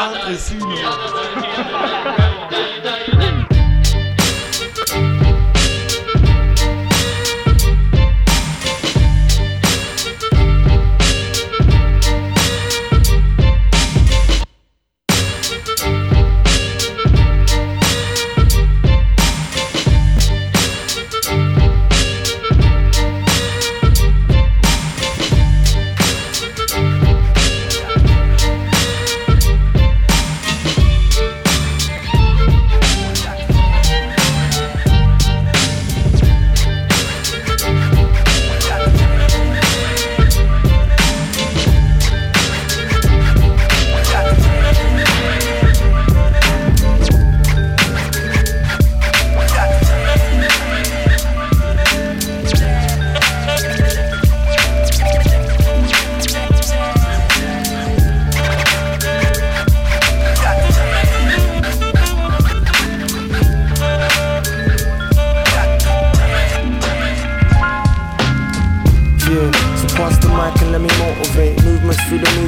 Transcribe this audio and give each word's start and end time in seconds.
Asesino. 0.00 0.74
Yeah, 0.74 2.16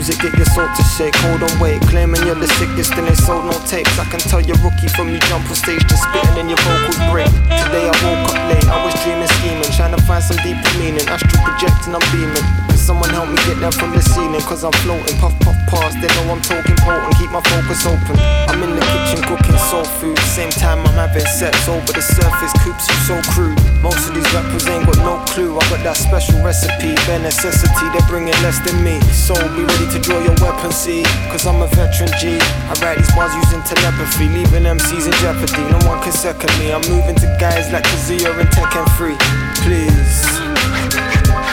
music, 0.02 0.18
get 0.18 0.34
your 0.34 0.50
soul 0.50 0.66
to 0.66 0.82
shake. 0.98 1.14
Hold 1.22 1.46
on, 1.46 1.54
wait, 1.62 1.78
claiming 1.86 2.18
you're 2.26 2.34
the 2.34 2.50
sickest 2.58 2.90
and 2.98 3.06
they 3.06 3.14
sold 3.14 3.46
no 3.46 3.54
tapes. 3.70 3.94
I 4.02 4.04
can 4.10 4.18
tell 4.18 4.40
you're 4.42 4.58
rookie 4.58 4.90
from 4.90 5.06
you 5.14 5.18
jump 5.30 5.46
on 5.46 5.54
stage 5.54 5.86
just 5.86 6.02
spitting 6.02 6.42
and 6.42 6.48
your 6.50 6.58
vocals 6.66 6.98
break. 7.06 7.30
Today 7.46 7.86
I 7.86 7.94
woke 8.02 8.34
up 8.34 8.38
late, 8.50 8.66
I 8.66 8.82
was 8.82 8.94
dreaming, 9.06 9.30
scheming, 9.38 9.70
trying 9.78 9.94
to 9.94 10.02
find 10.02 10.22
some 10.22 10.38
deeper 10.42 10.66
meaning. 10.82 11.06
Astral 11.06 11.38
projecting, 11.46 11.94
I'm 11.94 12.02
beaming. 12.10 12.42
Can 12.66 12.78
someone 12.78 13.14
help 13.14 13.30
me 13.30 13.38
get 13.46 13.62
down 13.62 13.70
from 13.70 13.94
the 13.94 14.02
ceiling? 14.02 14.42
Cause 14.42 14.66
I'm 14.66 14.74
floating, 14.82 15.14
puff, 15.22 15.38
puff, 15.38 15.54
past. 15.70 15.94
They 16.02 16.10
know 16.18 16.34
I'm 16.34 16.42
talking 16.42 16.74
potent, 16.82 17.14
keep 17.14 17.30
my 17.30 17.42
focus 17.46 17.86
open. 17.86 18.18
I'm 18.50 18.58
in 18.58 18.74
the 18.74 18.82
kitchen 18.82 19.22
cooking 19.22 19.58
soul 19.70 19.86
food. 20.02 20.18
Same 20.34 20.50
time 20.50 20.82
I'm 20.82 20.98
having 20.98 21.26
sex 21.38 21.70
over 21.70 21.92
the 21.94 22.02
surface, 22.02 22.52
coops 22.66 22.90
you 22.90 22.98
so 23.06 23.16
crude. 23.30 23.54
Most 23.86 24.10
of 24.10 24.18
these 24.18 24.26
rappers 24.34 24.66
ain't 24.66 24.82
got 24.82 24.98
no 25.06 25.22
clue. 25.30 25.54
I 25.54 25.62
got 25.70 25.86
that 25.86 25.96
special 25.96 26.42
recipe, 26.42 26.98
bare 27.06 27.22
necessity. 27.22 27.86
They're 27.94 28.08
bringing 28.10 28.34
less 28.42 28.58
than 28.66 28.82
me. 28.82 28.98
So 29.14 29.38
be 29.54 29.62
ready 29.62 29.91
to 29.92 29.98
draw 30.00 30.18
your 30.24 30.34
weapon, 30.40 30.72
see? 30.72 31.02
Cause 31.28 31.46
I'm 31.46 31.60
a 31.60 31.66
veteran 31.68 32.08
G. 32.18 32.38
I 32.40 32.74
write 32.80 32.96
these 32.96 33.12
bars 33.14 33.34
using 33.34 33.60
telepathy, 33.62 34.28
leaving 34.28 34.64
MCs 34.64 35.06
in 35.06 35.12
jeopardy. 35.20 35.62
No 35.68 35.78
one 35.86 36.02
can 36.02 36.12
second 36.12 36.50
me. 36.58 36.72
I'm 36.72 36.80
moving 36.88 37.16
to 37.16 37.36
guys 37.38 37.70
like 37.72 37.84
Kazuya 37.84 38.32
and 38.38 38.48
Tekken 38.48 38.86
3. 38.96 39.16
Please. 39.62 40.24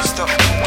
Stop 0.08 0.59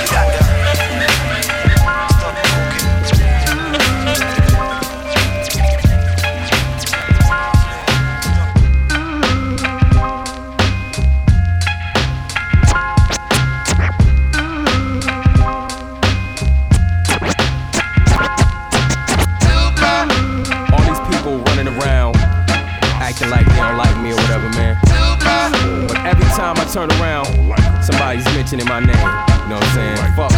mentioning 28.52 28.68
my 28.68 28.80
name. 28.80 28.96
You 28.96 29.48
know 29.48 29.57
what 29.57 29.64
I'm 29.64 29.74
saying? 29.74 29.96
Fuck. 30.14 30.30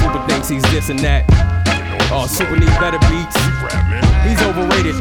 Super 0.00 0.26
thinks 0.26 0.48
he's 0.48 0.62
this 0.72 0.88
and 0.88 0.98
that. 1.00 1.24
Oh, 2.10 2.26
Super 2.26 2.56
need 2.56 2.66
better 2.80 2.98
beats. 3.08 3.36
He's 4.26 4.42
overrated. 4.42 4.98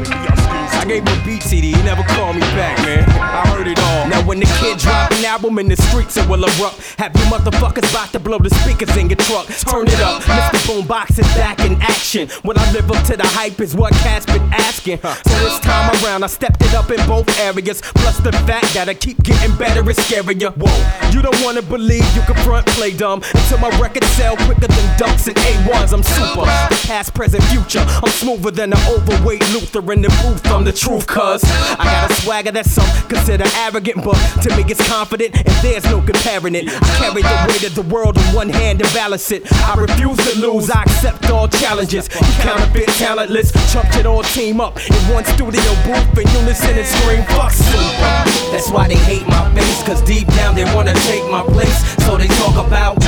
I 0.73 0.85
gave 0.85 1.07
him 1.07 1.19
a 1.19 1.25
beat 1.25 1.43
CD, 1.43 1.73
he 1.73 1.81
never 1.83 2.03
called 2.03 2.35
me 2.35 2.41
back, 2.57 2.77
man. 2.85 3.07
I 3.19 3.47
heard 3.49 3.67
it 3.67 3.79
all. 3.79 4.07
Now 4.07 4.25
when 4.25 4.39
the 4.39 4.45
kid 4.59 4.77
drop 4.79 5.11
an 5.11 5.25
album 5.25 5.59
in 5.59 5.67
the 5.67 5.75
streets, 5.75 6.17
it 6.17 6.27
will 6.27 6.43
erupt. 6.43 6.95
Have 6.97 7.15
you 7.15 7.23
motherfuckers 7.25 7.89
about 7.91 8.11
to 8.11 8.19
blow 8.19 8.39
the 8.39 8.49
speakers 8.49 8.95
in 8.97 9.09
your 9.09 9.17
truck? 9.17 9.47
Turn 9.47 9.87
it 9.87 9.99
up. 9.99 10.21
Mr. 10.23 10.59
Boombox 10.67 11.19
is 11.19 11.27
back 11.35 11.59
in 11.59 11.81
action. 11.81 12.29
When 12.43 12.57
I 12.57 12.71
live 12.71 12.91
up 12.91 13.03
to 13.07 13.17
the 13.17 13.25
hype 13.25 13.59
is 13.59 13.75
what 13.75 13.93
Cat's 13.93 14.25
been 14.25 14.41
asking. 14.53 14.99
So 15.01 15.33
this 15.43 15.59
time 15.59 15.89
around, 16.03 16.23
I 16.23 16.27
stepped 16.27 16.61
it 16.61 16.73
up 16.73 16.89
in 16.91 16.97
both 17.07 17.27
areas. 17.39 17.81
Plus 17.81 18.17
the 18.17 18.31
fact 18.31 18.73
that 18.73 18.89
I 18.89 18.93
keep 18.93 19.21
getting 19.23 19.55
better 19.57 19.87
is 19.89 19.97
scarier. 19.97 20.53
Whoa, 20.57 21.11
you 21.11 21.21
don't 21.21 21.39
wanna 21.43 21.61
believe 21.61 22.05
you 22.15 22.21
can 22.23 22.35
front 22.43 22.65
play 22.67 22.91
dumb 22.91 23.21
until 23.33 23.59
my 23.59 23.69
records 23.79 24.07
sell 24.17 24.35
quicker 24.37 24.67
than 24.67 24.97
ducks 24.97 25.27
and 25.27 25.37
A1s. 25.37 25.93
I'm 25.93 26.03
super. 26.03 26.45
The 26.69 26.83
past, 26.87 27.13
present, 27.13 27.43
future. 27.45 27.83
I'm 28.03 28.11
smoother 28.11 28.51
than 28.51 28.73
an 28.73 28.79
overweight 28.89 29.41
Luther 29.53 29.91
in 29.93 30.01
the 30.01 30.09
booth. 30.21 30.45
I'm 30.47 30.60
the 30.63 30.71
truth, 30.73 31.07
cuz 31.07 31.43
I 31.79 31.83
got 31.83 32.11
a 32.11 32.15
swagger 32.21 32.51
that 32.51 32.65
some 32.65 32.87
consider 33.07 33.45
arrogant, 33.57 34.03
but 34.03 34.17
to 34.43 34.49
me 34.55 34.63
it's 34.67 34.85
confident 34.87 35.35
and 35.35 35.55
there's 35.63 35.85
no 35.85 36.01
comparing 36.01 36.55
it. 36.55 36.65
I 36.67 36.87
carry 36.99 37.21
the 37.21 37.45
weight 37.47 37.63
of 37.63 37.75
the 37.75 37.81
world 37.93 38.17
in 38.17 38.23
one 38.33 38.49
hand 38.49 38.81
and 38.81 38.93
balance 38.93 39.31
it. 39.31 39.43
I 39.51 39.75
refuse 39.75 40.17
to 40.17 40.39
lose, 40.39 40.69
I 40.69 40.83
accept 40.83 41.29
all 41.29 41.47
challenges. 41.47 42.07
Counterfeit 42.41 42.89
talentless, 42.99 43.51
chucked 43.71 43.95
it 43.95 44.05
all 44.05 44.23
team 44.23 44.61
up 44.61 44.77
in 44.89 45.01
one 45.13 45.25
studio 45.25 45.71
booth 45.85 46.17
in 46.17 46.27
unison 46.39 46.77
and 46.77 46.87
scream, 46.87 47.23
fuck 47.35 47.51
super. 47.51 48.13
That's 48.51 48.69
why 48.69 48.87
they 48.87 48.95
hate 48.95 49.27
my 49.27 49.43
face, 49.55 49.83
cause 49.83 50.01
deep 50.01 50.27
down 50.39 50.55
they 50.55 50.65
wanna 50.75 50.93
take 51.09 51.25
my 51.29 51.43
place. 51.43 51.77
So 52.05 52.17
they 52.17 52.27
talk 52.27 52.55
about 52.65 52.99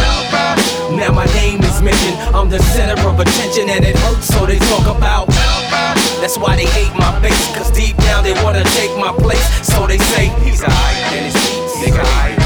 now 0.97 1.11
my 1.11 1.25
name 1.33 1.61
is 1.63 1.81
mentioned. 1.81 2.17
I'm 2.35 2.49
the 2.49 2.59
center 2.59 2.99
of 3.07 3.19
attention 3.19 3.69
and 3.69 3.83
it 3.83 3.97
hurts, 3.97 4.27
so 4.27 4.45
they 4.45 4.59
talk 4.59 4.95
about 4.95 5.27
that's 6.21 6.37
why 6.37 6.55
they 6.55 6.65
hate 6.65 6.93
my 6.95 7.11
face, 7.21 7.55
cause 7.55 7.71
deep 7.71 7.97
down 7.97 8.23
they 8.23 8.33
wanna 8.43 8.63
take 8.75 8.95
my 8.97 9.11
place. 9.11 9.43
So 9.65 9.87
they 9.87 9.97
say 9.97 10.27
he's 10.43 10.61
alright, 10.63 10.97
and 11.13 11.25
his 11.25 11.35
nigga, 11.81 12.42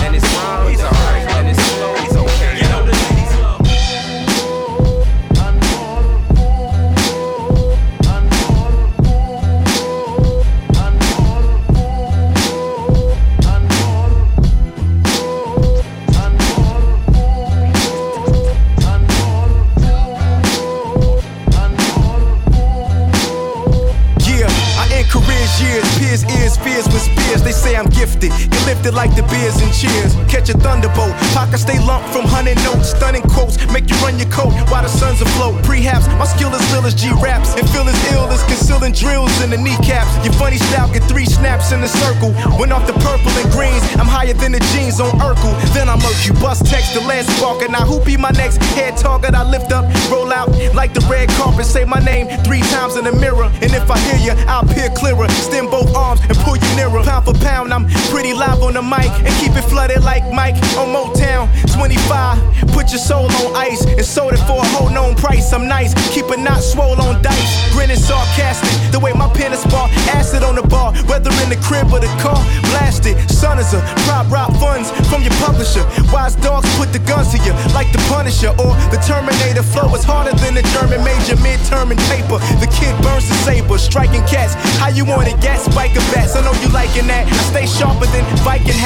like 28.97 29.13
the 29.13 29.21
beers 29.29 29.61
and 29.61 29.69
cheers. 29.69 30.17
Catch 30.25 30.49
a 30.49 30.57
thunderbolt, 30.57 31.13
pockets 31.37 31.61
stay 31.61 31.77
lumped 31.85 32.09
from 32.09 32.25
hunting 32.25 32.57
notes, 32.65 32.97
stunning 32.97 33.21
quotes, 33.29 33.61
make 33.69 33.85
you 33.85 33.95
run 34.01 34.17
your 34.17 34.27
coat 34.33 34.49
while 34.73 34.81
the 34.81 34.89
sun's 34.89 35.21
afloat. 35.21 35.53
Prehaps, 35.61 36.09
my 36.17 36.25
skill 36.25 36.49
is 36.57 36.65
real 36.73 36.81
as 36.81 36.97
G 36.97 37.13
raps, 37.21 37.53
and 37.53 37.63
feel 37.69 37.85
as 37.85 37.95
ill 38.11 38.25
as 38.33 38.41
concealing 38.49 38.97
drills 38.97 39.29
in 39.45 39.53
the 39.53 39.57
kneecaps. 39.61 40.09
Your 40.25 40.33
funny 40.33 40.57
style 40.57 40.89
get 40.91 41.05
three 41.05 41.29
snaps 41.29 41.71
in 41.71 41.79
a 41.85 41.87
circle. 41.87 42.33
Went 42.57 42.73
off 42.73 42.89
the 42.89 42.97
purple 43.05 43.29
and 43.37 43.47
greens, 43.53 43.85
I'm 44.01 44.09
higher 44.09 44.33
than 44.33 44.57
the 44.57 44.63
jeans 44.73 44.99
on 44.99 45.13
Urkel. 45.21 45.53
Then 45.77 45.87
I 45.93 45.95
murk 46.01 46.17
you, 46.25 46.33
bust 46.41 46.65
text 46.65 46.97
the 46.97 47.01
last 47.05 47.29
sparker. 47.37 47.69
Now 47.69 47.85
who 47.85 48.01
be 48.01 48.17
my 48.17 48.31
next 48.31 48.57
head 48.73 48.97
target? 48.97 49.35
I 49.37 49.45
lift 49.45 49.71
up, 49.71 49.85
roll 50.09 50.33
out 50.33 50.49
like 50.73 50.97
the 50.97 51.05
red 51.05 51.29
carpet, 51.37 51.69
say 51.69 51.85
my 51.85 52.01
name 52.01 52.25
three 52.41 52.65
times 52.73 52.97
in 52.97 53.05
the 53.05 53.13
mirror, 53.13 53.45
and 53.61 53.71
if 53.77 53.91
I 53.91 53.99
hear 54.09 54.33
you, 54.33 54.33
I'll 54.49 54.65
peer 54.65 54.89
clearer. 54.89 55.25
Extend 55.25 55.69
both 55.69 55.93
arms 55.95 56.19
and 56.25 56.37
pull 56.41 56.57
you 56.57 56.69
nearer. 56.75 57.03
Pound 57.05 57.25
for 57.25 57.37
pound, 57.45 57.71
I'm 57.71 57.85
Pretty 58.09 58.33
live 58.33 58.63
on 58.63 58.73
the 58.73 58.81
mic 58.87 59.11
and 59.19 59.33
keep 59.43 59.51
it 59.55 59.67
flooded 59.67 60.03
like 60.03 60.23
Mike 60.31 60.55
on 60.79 60.95
Motown. 60.95 61.51
25, 61.75 62.71
put 62.71 62.89
your 62.89 62.99
soul 62.99 63.27
on 63.27 63.55
ice 63.55 63.85
and 63.85 64.05
sold 64.05 64.33
it 64.33 64.41
for 64.47 64.57
a 64.63 64.67
whole 64.73 64.89
known 64.89 65.15
price. 65.15 65.51
I'm 65.53 65.67
nice, 65.67 65.93
keep 66.13 66.25
a 66.31 66.37
knot 66.37 66.63
swole 66.63 66.99
on 67.01 67.21
dice. 67.21 67.51
Grinning 67.73 67.99
sarcastic, 67.99 68.73
the 68.91 68.99
way 68.99 69.13
my 69.13 69.27
pen 69.33 69.51
is 69.53 69.63
ball, 69.67 69.87
acid 70.15 70.43
on 70.43 70.55
the 70.55 70.63
bar, 70.63 70.95
whether 71.05 71.31
in 71.43 71.49
the 71.49 71.59
crib 71.61 71.91
or 71.91 71.99
the 71.99 72.11
car. 72.23 72.39
Blasted, 72.71 73.15
son 73.29 73.59
is 73.59 73.73
a 73.73 73.81
prop 74.07 74.29
rob 74.31 74.55
funds 74.57 74.89
from 75.11 75.21
your 75.21 75.35
publisher. 75.43 75.83
Wise 76.11 76.35
dogs 76.35 76.67
put 76.77 76.91
the 76.93 76.99
guns 76.99 77.31
to 77.35 77.37
you 77.43 77.53
like 77.75 77.91
the 77.91 78.01
Punisher 78.07 78.55
or 78.63 78.71
the 78.89 78.99
Terminator. 79.03 79.63
Flow 79.63 79.93
is 79.95 80.03
harder 80.03 80.35
than 80.39 80.55
the 80.55 80.63
German 80.71 81.03
major 81.03 81.35
midterm 81.43 81.91
and 81.91 81.99
paper. 82.07 82.39
The 82.63 82.69
kid 82.71 82.95
burns 83.03 83.27
the 83.27 83.35
saber, 83.43 83.77
striking 83.77 84.23
cats. 84.25 84.55
How 84.79 84.89
you 84.89 85.05
want 85.05 85.27
it? 85.27 85.39
Gas, 85.41 85.65
spiker 85.65 86.01
bats. 86.13 86.35
I 86.35 86.41
know 86.41 86.55
you 86.63 86.69
liking 86.69 87.07
that. 87.07 87.27
I 87.27 87.41
stay 87.51 87.67
sharper 87.67 88.07
than 88.15 88.23
Viking 88.47 88.76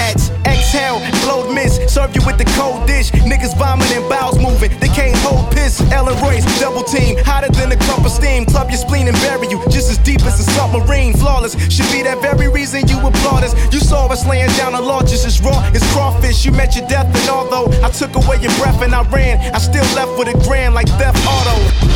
Exhale, 0.46 1.00
blowed 1.24 1.54
mist, 1.54 1.90
serve 1.90 2.16
you 2.16 2.22
with 2.26 2.38
the 2.38 2.46
cold 2.56 2.88
dish. 2.88 3.12
Niggas 3.12 3.58
vomiting, 3.58 4.08
bowels 4.08 4.40
moving. 4.40 4.72
They 4.80 4.88
can't 4.88 5.16
hold 5.18 5.52
piss. 5.52 5.82
Ellen 5.92 6.18
Royce, 6.24 6.46
double 6.60 6.84
team, 6.84 7.18
hotter 7.26 7.52
than 7.52 7.72
a 7.72 7.76
cup 7.76 8.06
of 8.06 8.12
steam. 8.12 8.46
Club 8.46 8.70
your 8.70 8.80
spleen 8.80 9.08
and 9.08 9.18
bury 9.18 9.48
you 9.50 9.60
just 9.70 9.92
as 9.92 9.98
deep 9.98 10.22
as 10.22 10.40
a 10.40 10.44
submarine. 10.52 11.14
Flawless 11.14 11.54
should 11.70 11.92
be 11.92 12.04
that 12.04 12.22
very 12.22 12.48
reason 12.48 12.88
you 12.88 12.98
applaud 13.06 13.44
us. 13.44 13.54
You 13.74 13.80
saw 13.80 14.08
us 14.08 14.26
laying 14.26 14.52
down 14.56 14.76
a 14.76 14.82
law 14.82 15.02
just 15.02 15.26
as 15.26 15.42
raw 15.42 15.60
as 15.76 15.84
crawfish. 15.92 16.46
You 16.46 16.52
met 16.52 16.76
your 16.76 16.88
death, 16.88 17.08
and 17.08 17.30
although 17.30 17.68
I 17.84 17.90
took 17.90 18.16
away 18.16 18.38
your 18.40 18.54
breath 18.60 18.82
and 18.82 18.96
I 18.96 19.04
ran, 19.10 19.40
I 19.54 19.60
still 19.60 19.86
left 19.96 20.18
with 20.18 20.30
a 20.30 20.38
grand 20.48 20.74
like 20.74 20.88
Theft 20.88 21.20
Auto. 21.28 21.91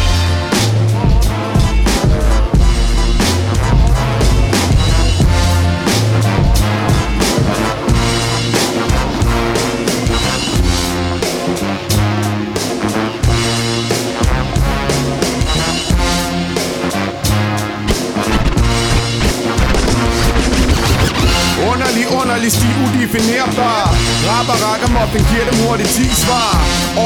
Stil 23.15 23.23
udefinerbar 23.23 23.44
Rapper, 24.35 24.57
rakker, 24.65 24.89
mobbing 24.95 25.25
giver 25.29 25.45
dem 25.49 25.57
hurtigt 25.63 25.91
10 25.95 26.23
svar. 26.23 26.51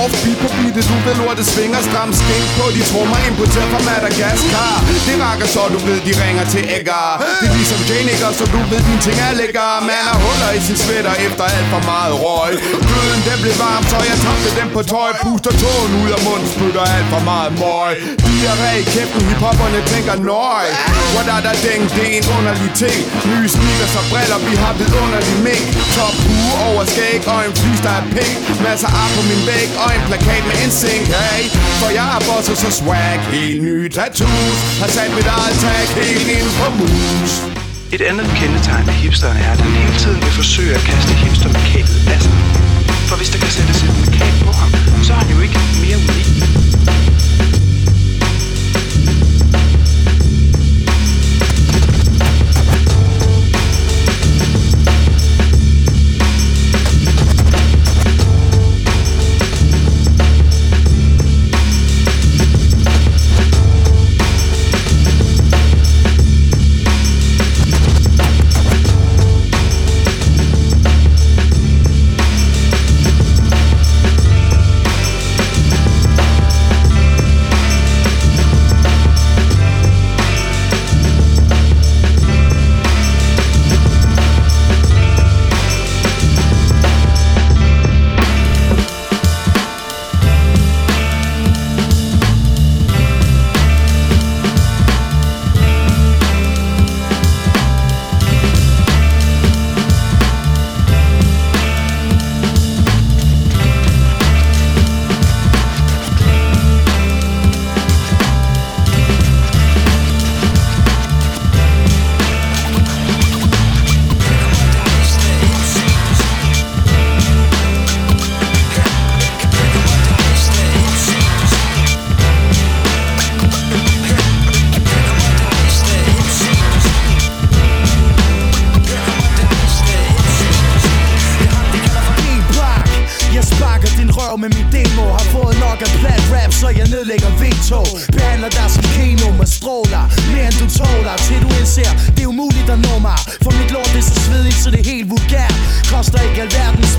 Offbeat 0.02 0.38
på 0.44 0.48
beatet, 0.56 0.86
du 0.92 0.96
ved 1.06 1.16
lortet 1.22 1.48
svinger. 1.54 1.80
Stram 1.88 2.12
skink 2.20 2.48
på 2.58 2.66
de 2.76 2.82
trommer 2.90 3.20
importeret 3.30 3.70
fra 3.74 3.82
Madagaskar 3.88 4.76
Det 5.08 5.16
rakker 5.26 5.48
så 5.56 5.64
du 5.74 5.80
ved, 5.88 6.00
de 6.08 6.14
ringer 6.24 6.46
til 6.54 6.64
ægger 6.78 7.06
Det 7.42 7.48
er 7.50 7.56
ligesom 7.60 7.82
genikker, 7.90 8.30
så 8.40 8.46
du 8.54 8.60
ved, 8.72 8.82
din 8.90 9.00
ting 9.06 9.18
er 9.28 9.34
lækker. 9.42 9.70
Man 9.90 10.02
har 10.08 10.18
huller 10.24 10.52
i 10.58 10.60
sin 10.68 10.78
sweater 10.84 11.16
efter 11.28 11.46
alt 11.56 11.68
for 11.74 11.82
meget 11.92 12.16
røg. 12.24 12.52
Gløden 12.88 13.22
den 13.28 13.38
blev 13.44 13.56
varm, 13.66 13.84
så 13.92 13.98
jeg 14.10 14.18
tabte 14.26 14.50
den 14.60 14.70
på 14.76 14.82
tøj. 14.94 15.12
Puster 15.24 15.54
tåen 15.62 15.92
ud 16.02 16.10
af 16.18 16.22
munden, 16.28 16.48
spytter 16.56 16.84
alt 16.96 17.08
for 17.14 17.22
meget 17.32 17.52
møg. 17.62 17.94
Diarré 18.26 18.72
i 18.84 18.86
kæften, 18.94 19.22
hiphopperne 19.30 19.80
tænker 19.92 20.16
nøj. 20.32 20.66
What 21.14 21.28
er 21.36 21.42
der 21.48 21.56
ding, 21.66 21.84
det 21.96 22.06
er 22.10 22.14
en 22.20 22.26
underlig 22.38 22.72
ting. 22.84 23.00
Nye 23.30 23.48
sneakers 23.56 23.96
og 24.00 24.06
briller, 24.12 24.40
vi 24.48 24.54
har 24.64 24.74
vidunderlig 24.80 25.38
mink 25.48 25.66
Top 25.96 26.16
hue 26.26 26.52
over 26.68 26.84
skæg 26.94 27.19
og 27.34 27.40
en 27.48 27.54
flys, 27.60 27.80
der 27.86 27.94
er 28.00 28.04
pink 28.16 28.44
Masser 28.66 28.92
af 29.02 29.10
på 29.16 29.22
min 29.30 29.42
væg 29.50 29.70
og 29.84 29.90
en 29.98 30.04
plakat 30.10 30.44
med 30.50 30.58
en 30.66 30.72
sink 30.82 31.06
Hey, 31.18 31.44
for 31.80 31.90
jeg 32.00 32.06
har 32.12 32.20
bosset 32.28 32.58
så 32.64 32.70
swag 32.80 33.20
Helt 33.36 33.62
nye 33.68 33.90
tattoos. 33.98 34.58
Har 34.82 34.90
sat 34.96 35.12
mit 35.18 35.28
eget 35.38 35.56
tag 35.64 35.82
helt 36.00 36.28
ind 36.38 36.50
på 36.60 36.66
mus. 36.80 37.34
Et 37.96 38.02
andet 38.10 38.28
kendetegn 38.40 38.88
af 38.94 38.98
hipsteren 39.04 39.38
er, 39.38 39.52
at 39.52 39.60
han 39.62 39.72
hele 39.82 39.96
tiden 40.04 40.20
vil 40.26 40.34
forsøge 40.42 40.74
at 40.80 40.84
kaste 40.90 41.14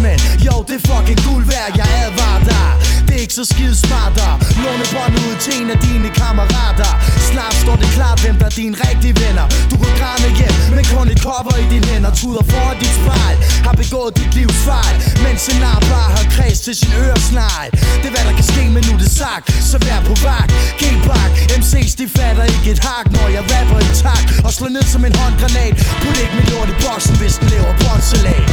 men 0.07 0.19
Jo, 0.47 0.55
det 0.69 0.77
er 0.81 0.85
fucking 0.91 1.21
guld 1.29 1.45
værd, 1.53 1.71
jeg 1.81 1.89
advarer 2.05 2.43
dig. 2.53 2.69
Det 3.07 3.13
er 3.19 3.23
ikke 3.27 3.39
så 3.41 3.47
skide 3.53 3.77
smart 3.87 4.13
der 4.21 4.33
Låne 4.63 4.87
bånd 4.95 5.15
ud 5.27 5.35
til 5.45 5.53
en 5.61 5.69
af 5.75 5.79
dine 5.89 6.09
kammerater. 6.21 6.93
Snart 7.31 7.55
står 7.63 7.77
det 7.83 7.89
klart, 7.97 8.19
hvem 8.23 8.37
der 8.41 8.49
er 8.51 8.57
dine 8.63 8.77
rigtige 8.87 9.15
venner. 9.23 9.47
Du 9.71 9.77
kan 9.83 9.93
græne 10.01 10.29
hjem, 10.39 10.55
men 10.77 10.85
kun 10.93 11.07
et 11.15 11.21
kopper 11.29 11.57
i 11.65 11.67
dine 11.73 11.87
hænder. 11.93 12.13
Tuder 12.21 12.45
foran 12.51 12.77
dit 12.83 12.95
spejl, 13.01 13.37
har 13.67 13.75
begået 13.83 14.13
dit 14.21 14.33
livs 14.39 14.61
fejl. 14.69 14.97
Mens 15.25 15.43
en 15.53 15.59
nar 15.65 15.79
bare 15.93 16.11
har 16.17 16.27
kreds 16.35 16.59
til 16.67 16.75
sin 16.81 16.93
øresnegl. 17.05 17.71
Det 18.01 18.07
er 18.11 18.15
hvad 18.15 18.25
der 18.29 18.35
kan 18.41 18.47
ske, 18.53 18.63
men 18.77 18.83
nu 18.89 18.93
det 19.03 19.11
sagt 19.21 19.45
Så 19.71 19.77
vær 19.87 19.99
på 20.09 20.15
vagt, 20.29 20.51
G-bak 20.81 21.31
MC's 21.61 21.93
de 22.01 22.07
fatter 22.17 22.45
ikke 22.55 22.69
et 22.75 22.81
hak, 22.89 23.07
når 23.17 23.27
jeg 23.37 23.43
rapper 23.53 23.79
i 23.89 23.91
takt. 24.03 24.27
Og 24.47 24.51
slår 24.57 24.71
ned 24.77 24.87
som 24.95 25.03
en 25.09 25.15
håndgranat. 25.21 25.75
Put 26.03 26.17
ikke 26.23 26.35
mit 26.39 26.49
lort 26.53 26.69
i 26.75 26.77
boksen, 26.85 27.15
hvis 27.21 27.35
den 27.41 27.49
lever 27.55 27.73
båndsalat. 27.81 28.45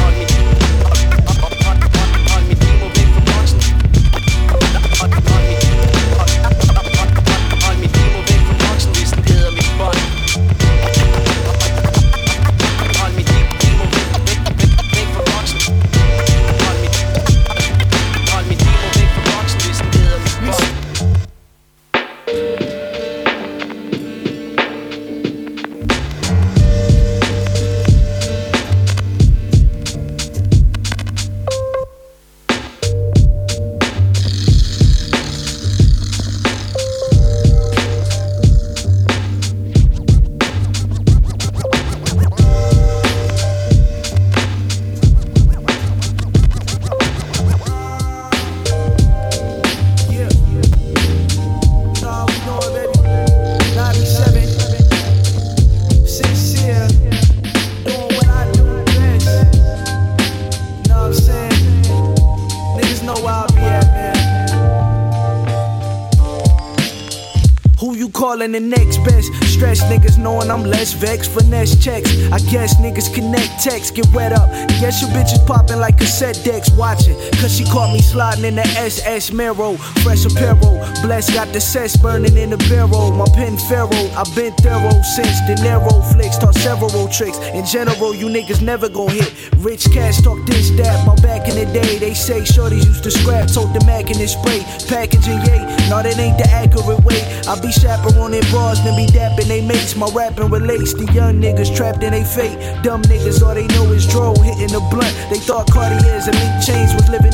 I'm 70.57 70.63
less 70.63 70.91
vexed. 70.93 71.31
Finesse 71.31 71.77
checks. 71.77 72.09
I 72.31 72.39
guess 72.49 72.75
niggas 72.81 73.13
connect 73.13 73.61
text, 73.61 73.93
get 73.93 74.07
wet 74.11 74.33
up. 74.33 74.49
Guess 74.81 75.01
your 75.01 75.11
bitch 75.11 75.31
is 75.31 75.39
popping 75.45 75.77
like 75.77 75.99
cassette 75.99 76.41
decks 76.43 76.71
watching. 76.71 77.15
Cause 77.39 77.55
she 77.55 77.63
caught 77.65 77.93
me 77.93 78.01
sliding 78.01 78.43
in 78.43 78.55
the 78.55 78.65
SS 78.65 79.31
Mero. 79.31 79.75
Fresh 80.01 80.25
apparel. 80.25 80.81
Bless 81.03 81.31
got 81.31 81.53
the 81.53 81.61
cess 81.61 81.95
burning 81.95 82.35
in 82.37 82.49
the 82.49 82.57
barrel. 82.69 83.11
My 83.11 83.25
pen 83.35 83.55
pharaoh. 83.69 84.09
I've 84.17 84.33
been 84.35 84.53
thorough 84.53 85.01
since 85.03 85.37
the 85.45 85.61
narrow 85.61 86.01
flicks. 86.13 86.39
Taught 86.39 86.55
several 86.55 87.07
tricks. 87.07 87.37
In 87.53 87.63
general, 87.63 88.15
you 88.15 88.25
niggas 88.25 88.61
never 88.61 88.89
gon' 88.89 89.09
hit. 89.09 89.31
Rich 89.57 89.91
cash 89.93 90.21
talk 90.21 90.43
this, 90.47 90.71
that. 90.71 91.05
My 91.05 91.13
back 91.21 91.47
in 91.47 91.55
the 91.55 91.71
day, 91.71 91.99
they 91.99 92.15
say 92.15 92.41
shorties 92.41 92.85
used 92.85 93.03
to 93.03 93.11
scrap. 93.11 93.47
Told 93.53 93.75
the 93.75 93.85
Mac 93.85 94.09
in 94.09 94.17
his 94.17 94.31
spray. 94.31 94.65
Packaging, 94.89 95.37
yay. 95.45 95.61
No, 95.89 96.03
that 96.03 96.19
ain't 96.19 96.37
the 96.37 96.47
accurate 96.51 96.99
way. 97.07 97.23
I 97.47 97.55
be 97.59 97.71
chaperoning 97.71 98.43
bars, 98.51 98.83
then 98.83 98.95
be 98.99 99.07
dapping 99.07 99.47
they 99.47 99.61
mates. 99.61 99.95
My 99.95 100.07
rapping 100.11 100.51
relates. 100.51 100.93
The 100.93 101.07
young 101.13 101.39
niggas 101.39 101.75
trapped 101.75 102.03
in 102.03 102.11
they 102.11 102.23
fate. 102.23 102.59
Dumb 102.83 103.01
niggas, 103.03 103.41
all 103.41 103.55
they 103.55 103.67
know 103.67 103.91
is 103.95 104.05
dro 104.05 104.35
hitting 104.35 104.75
the 104.75 104.83
blunt. 104.91 105.15
They 105.31 105.39
thought 105.39 105.71
Cartiers 105.71 106.27
and 106.27 106.35
link 106.35 106.55
chains 106.63 106.93
was 106.93 107.07
living 107.09 107.26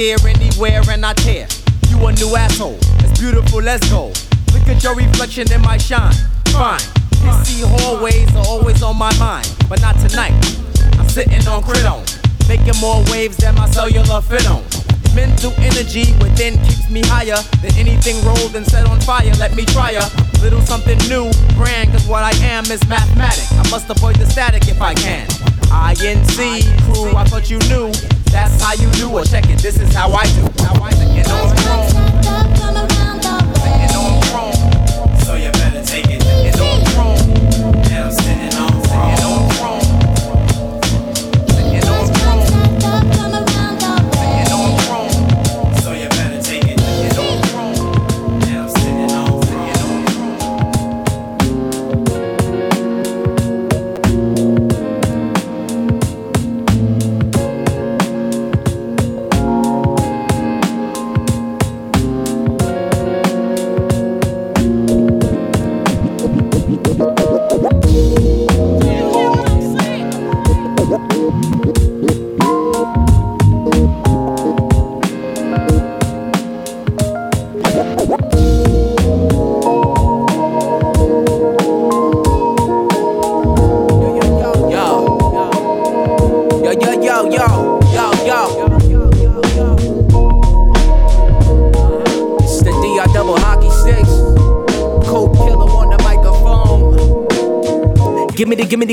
here, 0.00 0.16
anywhere, 0.24 0.80
and 0.88 1.04
I 1.04 1.12
tear. 1.12 1.46
You 1.88 2.06
a 2.06 2.12
new 2.12 2.34
asshole. 2.34 2.78
It's 3.04 3.20
beautiful, 3.20 3.60
let's 3.60 3.86
go. 3.90 4.06
Look 4.54 4.66
at 4.66 4.82
your 4.82 4.94
reflection 4.94 5.52
in 5.52 5.60
my 5.60 5.76
shine. 5.76 6.14
Fine. 6.48 6.80
These 7.44 7.68
hallways 7.68 8.34
are 8.34 8.46
always 8.46 8.82
on 8.82 8.96
my 8.96 9.12
mind, 9.18 9.46
but 9.68 9.78
not 9.82 10.00
tonight. 10.00 10.32
I'm 10.98 11.06
sitting 11.06 11.46
on 11.46 11.62
Critone, 11.62 12.08
making 12.48 12.80
more 12.80 13.04
waves 13.12 13.36
than 13.36 13.54
my 13.56 13.68
cellular 13.68 14.22
fit 14.22 14.48
on. 14.48 14.64
Mental 15.14 15.52
energy 15.58 16.14
within 16.22 16.56
keeps 16.64 16.88
me 16.88 17.02
higher 17.04 17.36
than 17.60 17.74
anything 17.76 18.24
rolled 18.24 18.56
and 18.56 18.64
set 18.66 18.86
on 18.86 18.98
fire. 19.00 19.30
Let 19.38 19.54
me 19.54 19.66
try 19.66 19.90
a 19.90 20.04
little 20.40 20.62
something 20.62 20.96
new, 21.12 21.30
brand, 21.60 21.92
cause 21.92 22.06
what 22.06 22.22
I 22.22 22.32
am 22.46 22.64
is 22.72 22.80
mathematic. 22.88 23.44
I 23.52 23.68
must 23.70 23.90
avoid 23.90 24.16
the 24.16 24.24
static 24.24 24.66
if 24.66 24.80
I 24.80 24.94
can. 24.94 25.28
INC 25.70 26.36
crew, 26.84 27.16
I 27.16 27.24
thought 27.24 27.48
you 27.48 27.58
knew. 27.68 27.92
That's 28.30 28.62
how 28.62 28.74
you 28.74 28.90
do 28.92 29.18
it. 29.18 29.28
Check 29.28 29.48
it, 29.48 29.58
this 29.58 29.78
is 29.78 29.92
how 29.94 30.12
I 30.12 30.24
do. 30.24 30.42
How 30.62 30.82
I 30.82 30.90
do. 30.90 32.39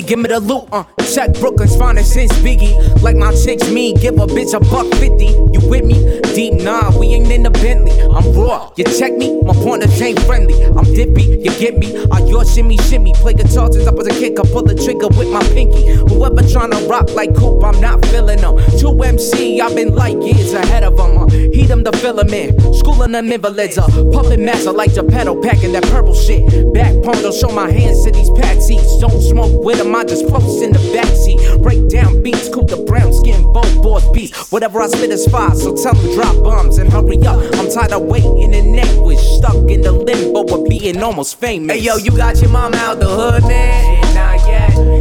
Give 0.07 0.19
me 0.19 0.29
the 0.29 0.39
loot, 0.39 0.63
uh. 0.71 0.85
Check 1.13 1.33
Brooklyn's 1.39 1.75
finest 1.75 2.13
since 2.13 2.31
Biggie. 2.39 3.01
Like 3.01 3.15
my 3.15 3.33
chicks 3.33 3.69
me, 3.69 3.93
give 3.93 4.15
a 4.15 4.27
bitch 4.27 4.53
a 4.53 4.59
buck 4.59 4.87
fifty. 4.95 5.27
You 5.53 5.61
with 5.69 5.85
me? 5.85 6.21
Deep 6.33 6.61
nah, 6.61 6.97
we 6.97 7.07
ain't 7.07 7.31
in 7.31 7.43
the 7.43 7.49
Bentley. 7.49 7.91
I'm 8.01 8.33
raw, 8.33 8.71
you 8.75 8.83
check 8.83 9.13
me, 9.13 9.41
my 9.43 9.53
partners 9.53 10.01
ain't 10.01 10.19
friendly. 10.21 10.65
I'm 10.65 10.83
dippy, 10.83 11.23
you 11.23 11.51
get 11.59 11.77
me? 11.77 12.05
I 12.11 12.19
your 12.19 12.45
shimmy 12.45 12.77
shimmy. 12.77 13.13
Play 13.15 13.33
guitar 13.33 13.71
since 13.71 13.87
I 13.87 13.91
was 13.91 14.07
a 14.07 14.11
kid, 14.11 14.39
I 14.39 14.43
pull 14.43 14.63
the 14.63 14.75
trigger 14.75 15.07
with 15.07 15.29
my 15.29 15.41
pinky. 15.53 15.95
Whoever 15.95 16.41
tryna 16.43 16.87
rock 16.89 17.09
like 17.11 17.35
Coop, 17.35 17.63
I'm 17.63 17.79
not 17.81 18.05
feeling 18.07 18.41
them. 18.41 18.57
Two 18.79 19.01
MC, 19.01 19.61
I've 19.61 19.75
been 19.75 19.95
like 19.95 20.15
years 20.21 20.53
ahead 20.53 20.83
of 20.83 20.97
them. 20.97 21.17
Uh. 21.17 21.27
Heat 21.29 21.67
them 21.67 21.83
the 21.83 21.91
filament, 21.93 22.59
schooling 22.75 23.11
them 23.11 23.31
invalids. 23.31 23.77
Uh. 23.77 23.87
Puppet 24.11 24.39
master 24.39 24.71
like 24.71 24.93
Geppetto, 24.93 25.41
packing 25.41 25.73
that 25.73 25.83
purple 25.83 26.13
shit. 26.13 26.43
Back 26.73 26.93
palm, 27.03 27.21
don't 27.21 27.33
show 27.33 27.49
my 27.49 27.71
hands 27.71 28.03
to 28.03 28.11
these 28.11 28.29
patsies. 28.31 28.99
Don't 28.99 29.21
smoke 29.21 29.63
with 29.63 29.77
them, 29.77 29.95
Just 30.05 30.27
post 30.27 30.63
in 30.63 30.71
the 30.71 30.79
backseat. 30.93 31.61
Break 31.61 31.89
down 31.89 32.21
beats, 32.21 32.49
cool 32.49 32.65
the 32.65 32.77
brown 32.77 33.11
skin, 33.13 33.51
both 33.51 33.81
boys 33.81 34.07
beats. 34.11 34.51
Whatever 34.51 34.81
I 34.81 34.87
spit 34.87 35.09
is 35.09 35.27
fire, 35.27 35.53
so 35.55 35.75
tell 35.75 35.95
them 35.95 36.13
drop 36.13 36.43
bombs 36.43 36.77
and 36.77 36.91
hurry 36.91 37.17
up. 37.25 37.39
I'm 37.55 37.69
tired 37.69 37.91
of 37.91 38.03
waiting 38.03 38.53
in 38.53 38.77
anguish, 38.77 39.19
stuck 39.19 39.69
in 39.69 39.81
the 39.81 39.91
limbo 39.91 40.45
of 40.55 40.69
being 40.69 41.01
almost 41.03 41.39
famous. 41.39 41.75
Hey 41.75 41.81
yo, 41.81 41.97
you 41.97 42.11
got 42.15 42.39
your 42.39 42.51
mom 42.51 42.73
out 42.75 42.99
the 42.99 43.07
hood, 43.07 43.43
man? 43.43 44.06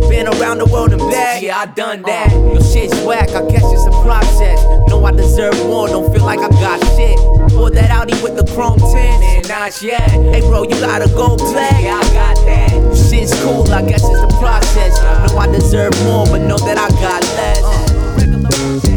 Been 0.08 0.28
around 0.28 0.58
the 0.58 0.66
world 0.66 0.92
and 0.92 1.00
back, 1.10 1.42
yeah, 1.42 1.58
I 1.58 1.66
done 1.66 2.04
uh, 2.04 2.06
that. 2.06 2.32
Your 2.32 2.62
shit's 2.62 2.98
whack, 3.04 3.30
I 3.30 3.44
guess 3.50 3.64
it's 3.64 3.84
a 3.84 3.90
process. 4.02 4.62
Know 4.88 5.04
I 5.04 5.12
deserve 5.12 5.54
more, 5.66 5.88
don't 5.88 6.10
feel 6.12 6.24
like 6.24 6.38
I 6.38 6.48
got 6.48 6.80
shit. 6.96 7.18
Pour 7.50 7.70
that 7.70 7.90
Audi 7.90 8.14
with 8.22 8.36
the 8.36 8.44
chrome 8.54 8.78
tints, 8.78 8.94
and 8.94 9.48
not 9.48 9.82
yet. 9.82 10.08
Hey, 10.32 10.40
bro, 10.40 10.62
you 10.62 10.78
gotta 10.80 11.08
go 11.08 11.36
play, 11.36 11.84
yeah, 11.84 12.00
I 12.00 12.14
got 12.14 12.36
that. 12.46 12.70
Shit's 12.96 13.34
cool, 13.42 13.70
I 13.70 13.82
guess 13.82 14.04
it's 14.04 14.22
a 14.22 14.38
process. 14.38 14.98
Uh-huh. 14.98 15.26
Know 15.26 15.38
I 15.38 15.46
deserve 15.48 15.92
more, 16.04 16.24
but 16.26 16.38
know 16.38 16.58
that 16.58 16.78
I 16.78 16.88
got 17.00 17.22
less. 17.36 17.62
Uh. 17.62 18.95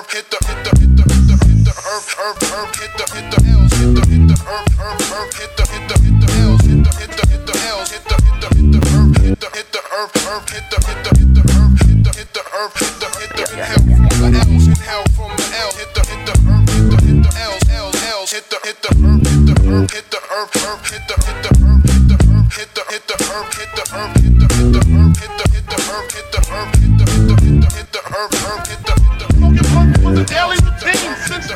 earth, 0.00 0.12
hit 0.12 0.30
the 0.30 0.38
hit 0.46 0.64
the 0.64 0.72
hit 0.80 0.96
the 0.96 1.04
hit 1.12 1.24
the 1.28 1.36
hit 1.44 1.60
the 1.64 1.74
earth, 1.92 2.08
earth, 2.24 2.40
earth, 2.56 2.72
hit 2.80 2.92
the 2.96 3.04
hit 3.12 3.26
the 3.30 3.38
L's, 3.52 3.72
hit 3.76 3.92
the 3.92 4.02
hit 4.08 4.24
the 4.28 4.36
earth, 4.48 4.72
earth, 4.80 5.12
earth, 5.12 5.32
hit 5.36 5.52
the 5.56 5.64
hit 5.68 5.84
the 5.88 5.96
hit 6.00 6.16
the 6.20 6.28
L's, 6.40 6.62
hit 6.64 6.80
the 6.80 6.92
hit 7.00 7.12
the 7.12 7.24
hit 7.28 7.44
the 7.44 7.54
L's, 7.68 7.90
hit 7.92 8.04
the 8.08 8.16
hit 8.24 8.40
the 8.40 8.48
hit 8.56 8.68
the 8.72 8.80
earth, 8.80 9.12
hit 9.20 9.36
the 9.40 9.48
hit 9.52 9.68
the 9.72 9.80
earth, 9.92 10.16
earth, 10.24 10.48
hit 10.48 10.66
the 10.70 10.78
hit 10.88 11.04
the 11.04 11.12
hit 11.20 11.30
the 11.36 11.42
earth, 11.52 11.84
hit 11.84 12.00
the 12.00 12.12
hit 12.16 12.32
the 12.32 12.42
earth, 12.48 12.76
hit 12.80 12.96
the 12.96 13.08
hit 13.20 13.32
the 13.36 13.44
hell 13.60 13.84
from 13.84 14.08
the 14.08 14.28
L's, 14.40 14.64
hit 14.64 14.80
hell 14.80 15.04
from 15.12 15.30
the 15.36 15.46
L, 15.60 15.70
hit 15.76 15.90
the 15.92 16.02
hit 16.08 16.22
the 16.24 16.34
earth, 16.48 16.64
hit 16.72 16.86
the 16.88 16.96
hit 17.04 17.20
the 17.20 17.30
L's, 17.36 17.60
L's, 17.68 17.96
L's, 18.00 18.30
hit 18.32 18.46
the 18.48 18.58
hit 18.64 18.78
the 18.80 18.90
earth, 19.04 19.20
hit 19.20 19.44
the 19.44 19.56
earth, 19.68 19.92
hit 19.92 20.06
the 20.08 20.20
earth, 20.32 20.56
earth, 20.64 20.84
hit 20.88 21.04
the 21.04 21.16
hit 21.20 21.38
the 21.44 21.52
earth, 21.60 21.84
hit 21.84 22.08
the 22.08 22.16
earth, 22.24 22.48
hit 22.56 22.72
the 22.72 22.82
hit 22.88 23.04
the 23.04 23.16
earth, 23.20 23.52
hit 23.52 23.68
the 23.76 23.84
earth, 23.92 24.16
hit 24.16 24.32
the 24.40 24.48
hit 24.56 24.72
the 24.72 24.80
earth, 24.80 25.20
hit 25.20 25.36
the 25.36 25.44
hit 25.52 25.66
the 25.68 25.76
earth, 25.92 26.08
hit 26.16 26.32
the 26.32 26.40
earth, 26.48 26.72
hit 26.80 26.94
the 26.96 27.04
hit 27.04 27.28
the 27.28 27.68
hit 27.76 27.92
the 27.92 28.00
earth, 28.00 28.32
hit 28.32 28.59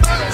the 0.00 0.33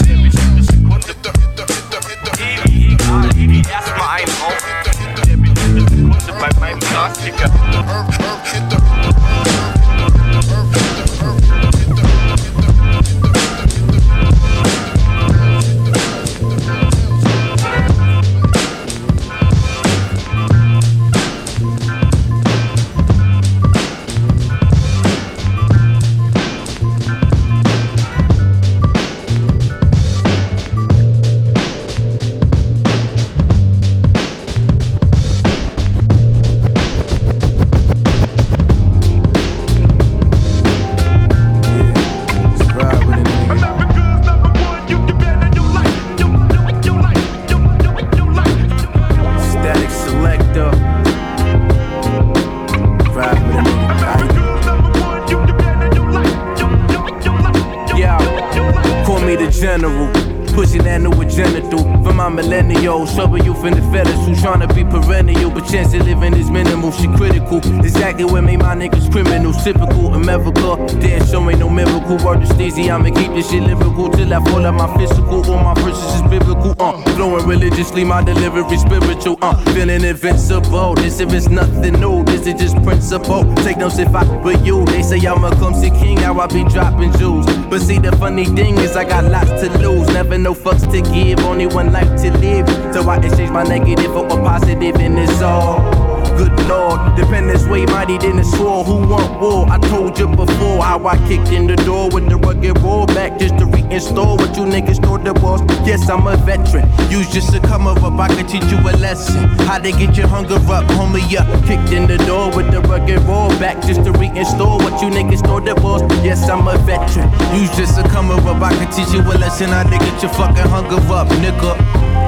I'ma 72.91 73.15
keep 73.15 73.33
this 73.33 73.51
shit 73.51 73.63
lyrical 73.63 74.11
till 74.11 74.35
I 74.35 74.45
fall 74.45 74.67
out 74.67 74.75
my 74.75 74.99
physical. 74.99 75.45
All 75.51 75.63
my 75.63 75.75
verses 75.81 76.15
is 76.17 76.23
biblical, 76.23 76.75
uh. 76.79 77.01
Flowing 77.15 77.47
religiously, 77.47 78.05
my 78.05 78.23
delivery 78.23 78.77
spiritual, 78.77 79.39
uh. 79.43 79.57
Feeling 79.73 80.05
invincible. 80.05 80.95
This 80.97 81.21
if 81.21 81.33
it's 81.33 81.49
nothing 81.49 81.95
new, 82.01 82.25
this 82.25 82.47
is 82.47 82.55
just 82.61 82.77
principle. 82.83 83.55
Take 83.57 83.79
notes 83.79 83.99
if 83.99 84.15
I 84.15 84.25
you. 84.65 84.85
They 84.87 85.03
say 85.03 85.19
I'm 85.27 85.45
a 85.45 85.51
clumsy 85.57 85.91
king, 85.91 86.17
now 86.17 86.39
I 86.39 86.47
be 86.47 86.65
dropping 86.65 87.13
jewels. 87.13 87.47
But 87.69 87.81
see, 87.81 87.99
the 87.99 88.13
funny 88.17 88.45
thing 88.45 88.77
is, 88.79 88.97
I 88.97 89.05
got 89.05 89.25
lots 89.25 89.51
to 89.63 89.79
lose. 89.79 90.09
Never 90.09 90.37
no 90.37 90.55
fucks 90.55 90.91
to 90.91 91.01
give, 91.13 91.41
only 91.41 91.67
one 91.67 91.93
life 91.93 92.21
to 92.23 92.31
live. 92.39 92.69
So 92.93 93.09
I 93.09 93.17
exchange 93.19 93.51
my 93.51 93.63
negative 93.63 94.13
for 94.13 94.27
a 94.27 94.29
positive, 94.29 94.97
and 94.97 95.19
it's 95.19 95.41
all 95.41 96.00
good 96.41 96.69
lord. 96.69 96.99
Dependence 97.17 97.67
way 97.67 97.85
mighty 97.87 98.17
than 98.17 98.39
a 98.39 98.45
sword. 98.45 98.87
Who 98.87 98.97
want 99.07 99.41
war? 99.41 99.67
I 99.69 99.79
told 99.79 100.19
you 100.19 100.27
before 100.29 100.83
how 100.83 101.07
I 101.07 101.17
kicked 101.29 101.53
in 101.53 101.67
the 101.67 101.77
door 101.77 102.09
with 102.09 102.29
the 102.29 102.37
rugged 102.37 102.79
roll 102.79 103.07
back 103.07 103.39
just 103.39 103.59
to 103.59 103.65
reinstall 103.67 104.39
what 104.39 104.57
you 104.57 104.65
niggas 104.65 105.03
thought 105.05 105.23
the 105.25 105.35
was. 105.45 105.61
Yes, 105.87 106.09
I'm 106.09 106.27
a 106.27 106.37
veteran. 106.37 106.89
Use 107.11 107.31
just 107.31 107.53
to 107.53 107.61
come 107.61 107.87
up, 107.87 108.03
I 108.03 108.29
can 108.35 108.47
teach 108.47 108.65
you 108.73 108.79
a 108.79 108.93
lesson. 108.97 109.49
How 109.69 109.79
to 109.79 109.93
get 109.93 110.17
your 110.17 110.29
hunger 110.29 110.61
up, 110.77 110.85
homie. 110.97 111.25
Yeah, 111.31 111.45
kicked 111.67 111.93
in 111.93 112.07
the 112.07 112.17
door 112.25 112.51
with 112.57 112.71
the 112.71 112.81
rugged 112.83 113.21
roll 113.29 113.51
back 113.61 113.77
just 113.83 114.05
to 114.05 114.13
reinstall 114.13 114.79
what 114.83 115.03
you 115.03 115.09
niggas 115.09 115.43
thought 115.45 115.65
the 115.67 115.75
was. 115.83 116.01
Yes, 116.25 116.49
I'm 116.49 116.67
a 116.67 116.79
veteran. 116.89 117.29
Use 117.61 117.71
just 117.77 117.97
to 117.97 118.03
come 118.09 118.31
up, 118.31 118.45
I 118.47 118.73
can 118.79 118.91
teach 118.91 119.13
you 119.13 119.21
a 119.21 119.37
lesson. 119.37 119.69
How 119.69 119.83
to 119.83 119.99
get 119.99 120.23
your 120.23 120.33
fucking 120.33 120.69
hunger 120.73 121.01
up, 121.13 121.29
nigga. 121.45 121.77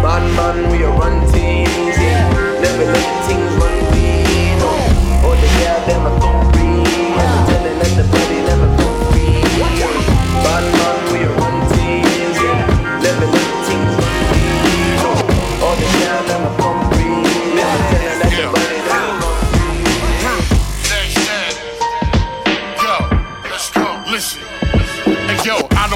Man, 0.03 0.25
man, 0.37 0.71
we 0.71 0.85
are 0.85 0.93
run 0.99 1.21
teams, 1.33 1.97
yeah. 1.97 2.61
Never 2.61 2.93
let 2.93 3.27
things 3.27 3.53
run 3.63 3.92
them 5.87 6.32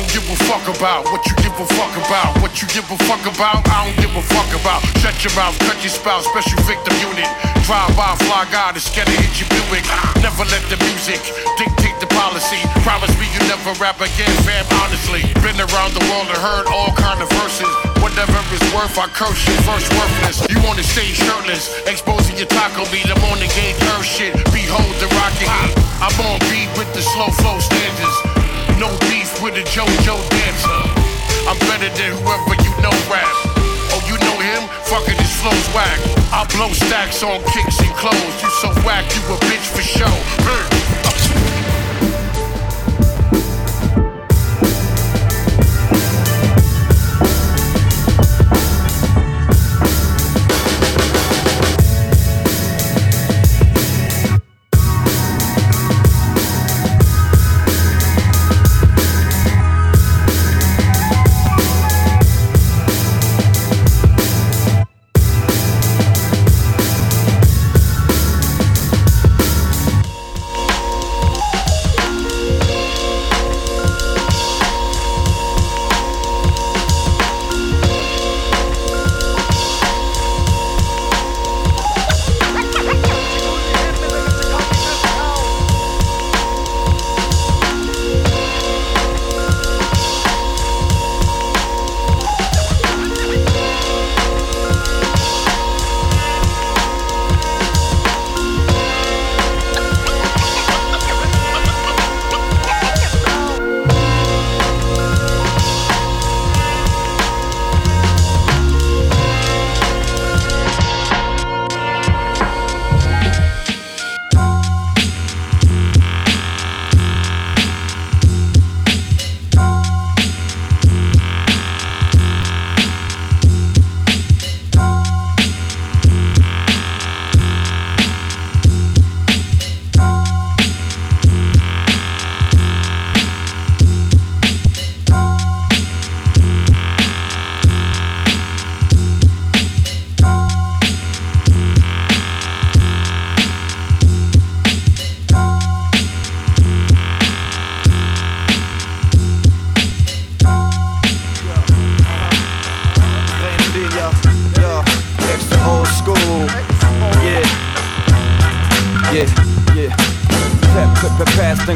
don't 0.06 0.22
give 0.22 0.30
a 0.30 0.38
fuck 0.46 0.62
about 0.70 1.04
what 1.10 1.26
you 1.26 1.34
give 1.42 1.54
a 1.58 1.66
fuck 1.74 1.94
about. 1.98 2.38
What 2.38 2.62
you 2.62 2.68
give 2.68 2.86
a 2.90 2.98
fuck 3.10 3.22
about, 3.26 3.66
I 3.66 3.86
don't 3.86 3.98
give 3.98 4.14
a 4.14 4.22
fuck 4.22 4.46
about. 4.54 4.82
Shut 5.02 5.18
your 5.24 5.34
mouth, 5.34 5.58
cut 5.66 5.78
your 5.82 5.90
spouse, 5.90 6.26
special 6.26 6.58
victim 6.62 6.94
unit. 7.02 7.26
Drive 7.66 7.90
by, 7.98 8.14
fly 8.22 8.46
guy, 8.52 8.70
scared 8.78 9.10
to 9.10 9.16
hit 9.18 9.34
your 9.40 9.50
Buick. 9.50 9.82
Never 10.22 10.46
let 10.46 10.62
the 10.70 10.78
music 10.86 11.18
dictate 11.58 11.98
the 11.98 12.06
policy. 12.14 12.60
Promise 12.86 13.14
me 13.18 13.26
you 13.34 13.42
never 13.50 13.74
rap 13.82 13.98
again, 13.98 14.30
fam, 14.46 14.62
honestly. 14.84 15.26
Been 15.42 15.58
around 15.58 15.98
the 15.98 16.04
world 16.06 16.30
and 16.30 16.38
heard 16.38 16.70
all 16.70 16.94
kind 16.94 17.18
of 17.18 17.28
verses. 17.42 17.70
Whatever 17.98 18.38
it's 18.54 18.62
worth, 18.70 18.94
I 18.98 19.10
curse 19.10 19.42
you 19.42 19.56
first 19.66 19.90
worthless. 19.90 20.38
You 20.46 20.62
wanna 20.62 20.86
stay 20.86 21.10
shirtless, 21.10 21.74
exposing 21.90 22.36
your 22.36 22.50
taco 22.52 22.86
meat. 22.94 23.10
I'm 23.10 23.18
on 23.32 23.42
the 23.42 23.50
game, 23.58 23.74
earth 23.96 24.06
shit. 24.06 24.34
Behold 24.54 24.94
the 25.02 25.10
rocket. 25.18 25.50
I'm 25.98 26.14
on 26.30 26.38
beat 26.46 26.70
with 26.78 26.90
the 26.94 27.02
slow 27.02 27.32
flow 27.42 27.58
standards. 27.58 28.35
No 28.78 28.88
beef 29.08 29.40
with 29.42 29.56
a 29.56 29.64
JoJo 29.72 30.16
dancer. 30.28 30.80
I'm 31.48 31.58
better 31.60 31.88
than 31.96 32.12
whoever 32.20 32.56
you 32.60 32.72
know 32.84 32.92
rap. 33.08 33.24
Oh, 33.88 34.04
you 34.04 34.18
know 34.20 34.36
him? 34.36 34.68
Fuck 34.84 35.08
it, 35.08 35.16
his 35.16 35.32
flow's 35.40 35.66
whack. 35.72 35.98
I 36.30 36.44
blow 36.54 36.68
stacks 36.72 37.22
on 37.22 37.40
kicks 37.54 37.80
and 37.80 37.94
clothes. 37.96 38.42
You 38.42 38.50
so 38.60 38.68
whack, 38.84 39.04
you 39.16 39.22
a 39.32 39.36
bitch 39.48 39.64
for 39.72 39.80
show. 39.80 40.85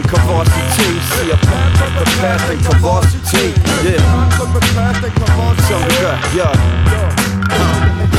And 0.00 0.10
Kavarsity, 0.10 0.88
see 1.10 1.30
a 1.30 1.36
past 1.36 2.50
and 2.50 2.60
Kavarsity, 2.60 3.46
yeah. 3.84 4.30
Vi 5.88 5.96
gør, 6.02 7.69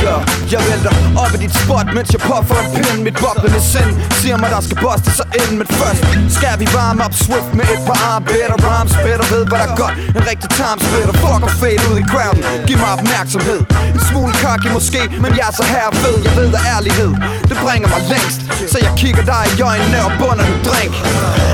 yeah. 0.04 0.32
Jeg 0.52 0.60
vælter 0.70 0.92
op 1.22 1.32
i 1.36 1.38
dit 1.44 1.54
spot, 1.62 1.86
mens 1.96 2.08
jeg 2.14 2.20
puffer 2.28 2.56
en 2.62 2.68
pind. 2.76 2.98
Mit 3.06 3.16
boblende 3.22 3.60
sind 3.72 3.92
siger 4.20 4.36
mig, 4.42 4.50
der 4.54 4.60
skal 4.68 4.78
boste 4.84 5.10
sig 5.18 5.26
ind. 5.40 5.52
Men 5.60 5.66
først 5.80 6.02
skal 6.36 6.54
vi 6.60 6.66
varme 6.78 7.00
op 7.06 7.14
swift 7.24 7.50
med 7.58 7.66
et 7.74 7.82
par 7.88 7.98
armbæt 8.10 8.50
og 8.54 8.58
rhymes 8.66 8.94
Better 9.04 9.26
ved, 9.34 9.42
hvad 9.50 9.58
der 9.62 9.68
er 9.72 9.76
godt, 9.82 9.94
en 10.18 10.24
rigtig 10.30 10.48
time 10.58 10.78
splitter 10.86 11.16
Fuck 11.22 11.42
og 11.48 11.52
fade 11.60 11.82
ud 11.90 11.96
i 12.02 12.04
crowden, 12.12 12.42
giv 12.68 12.78
mig 12.84 12.90
opmærksomhed. 12.98 13.60
En 13.94 14.00
smule 14.08 14.32
cocky 14.44 14.68
måske, 14.78 15.02
men 15.22 15.30
jeg 15.38 15.46
er 15.50 15.54
så 15.60 15.64
her 15.74 15.88
ved 16.04 16.16
Jeg 16.26 16.32
ved, 16.38 16.48
at 16.58 16.62
ærlighed, 16.76 17.12
det 17.48 17.56
bringer 17.64 17.88
mig 17.94 18.02
længst. 18.12 18.40
Så 18.72 18.78
jeg 18.86 18.92
kigger 19.02 19.24
dig 19.34 19.44
i 19.56 19.60
øjnene 19.70 19.98
og 20.06 20.12
bunder 20.20 20.44
en 20.52 20.58
drink. 20.68 20.94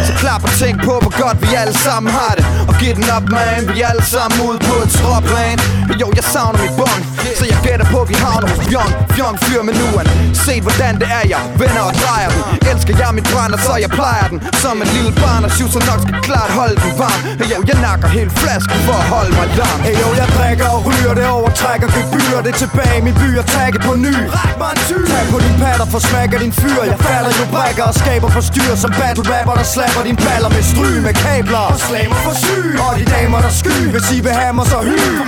Så 0.06 0.12
klap 0.22 0.42
og 0.48 0.52
tænk 0.62 0.76
på, 0.88 0.94
hvor 1.02 1.14
godt 1.24 1.38
vi 1.44 1.48
alle 1.62 1.76
sammen 1.87 2.11
har 2.18 2.32
det. 2.38 2.44
Og 2.68 2.74
giv 2.80 2.92
den 2.98 3.06
op, 3.16 3.26
man, 3.38 3.61
vi 3.72 3.76
er 3.84 3.88
alle 3.92 4.06
sammen 4.14 4.37
ude 4.48 4.58
på 4.68 4.74
et 4.84 4.90
stråplan. 4.96 5.58
Jo, 6.00 6.06
jeg 6.18 6.24
savner 6.34 6.58
mit 6.64 6.74
bong, 6.80 7.00
så 7.38 7.44
jeg 7.52 7.58
gætter 7.66 7.87
på, 7.94 7.98
vi 8.12 8.14
har 8.24 8.38
havner 8.38 8.55
hos 8.55 8.66
Bjørn 8.68 8.92
Fjong 9.14 9.37
fyr 9.46 9.62
med 9.62 9.74
nuan 9.81 10.07
Se 10.44 10.61
hvordan 10.64 10.94
det 11.01 11.09
er 11.18 11.24
jeg 11.33 11.42
vender 11.61 11.85
og 11.90 11.94
drejer 12.03 12.31
den. 12.35 12.42
Elsker 12.70 12.94
jeg 13.03 13.11
mit 13.18 13.27
brænder 13.33 13.59
så 13.66 13.74
jeg 13.85 13.90
plejer 13.98 14.27
den. 14.33 14.38
Som 14.62 14.77
en 14.85 14.90
lille 14.96 15.12
barn 15.22 15.44
og 15.46 15.51
så 15.74 15.81
nok 15.90 16.01
skal 16.05 16.20
klart 16.29 16.51
holde 16.59 16.77
den 16.85 16.92
varm. 17.01 17.20
Hey 17.40 17.48
yo, 17.53 17.59
jeg 17.70 17.79
nakker 17.87 18.09
helt 18.18 18.33
flasken 18.40 18.79
for 18.87 18.96
at 19.03 19.07
holde 19.14 19.33
mig 19.38 19.46
larm. 19.61 19.81
Hey 19.87 19.94
yo, 20.03 20.09
jeg 20.20 20.29
drikker 20.37 20.68
og 20.77 20.81
ryger 20.88 21.14
det 21.20 21.27
over 21.37 21.51
Trækker 21.61 21.88
gebyr 21.96 22.38
det 22.46 22.55
tilbage 22.62 22.96
i 23.01 23.03
min 23.07 23.16
by 23.20 23.29
og 23.42 23.46
tagge 23.55 23.79
på 23.87 23.92
ny. 24.07 24.14
Ræk 24.37 24.55
mig 24.61 24.70
en 24.74 24.81
tyr 24.88 25.05
Tag 25.12 25.27
på 25.33 25.38
din 25.44 25.57
patter 25.62 25.87
for 25.92 26.01
smækker 26.09 26.38
din 26.44 26.53
fyr. 26.61 26.81
Jeg 26.90 26.98
falder 27.07 27.33
jo 27.38 27.44
brækker 27.55 27.85
og 27.90 27.94
skaber 28.01 28.31
for 28.37 28.42
styr. 28.51 28.72
Som 28.83 28.90
battle 29.01 29.24
rapper 29.33 29.55
der 29.61 29.66
slapper 29.74 30.03
din 30.09 30.18
baller 30.27 30.51
med 30.57 30.64
stry 30.72 30.90
med 31.07 31.14
kabler. 31.24 31.64
Og 31.72 31.79
slamer 31.87 32.18
for 32.27 32.35
syg. 32.44 32.70
Og 32.87 32.92
de 32.98 33.05
damer 33.14 33.40
der 33.44 33.53
sky. 33.62 33.77
Hvis 33.94 34.07
I 34.16 34.18
vil 34.27 34.35
have 34.40 34.55
mig 34.59 34.66
så 34.72 34.79
hyg. 34.88 35.09
For 35.20 35.27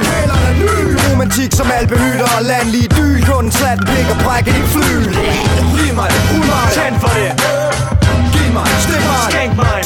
ny. 0.62 0.76
Romantik 1.06 1.52
som 1.58 1.66
albehytter 1.78 2.28
og 2.36 2.42
landlige 2.52 2.88
dyl 3.00 3.24
Kun 3.28 3.52
slat 3.52 3.78
blik 3.88 4.08
og 4.14 4.18
brække 4.24 4.50
din 4.56 4.66
flyl 4.74 5.04
Giv 5.76 5.94
mig 5.98 6.08
det, 6.12 6.22
rul 6.30 6.44
mig. 6.52 6.66
Tænd 6.76 6.96
for 7.02 7.12
det. 7.18 7.30
Giv 8.34 8.52
mig, 8.56 8.66
stik 8.84 9.02
mig. 9.10 9.22
Skænk 9.30 9.56
mig. 9.56 9.80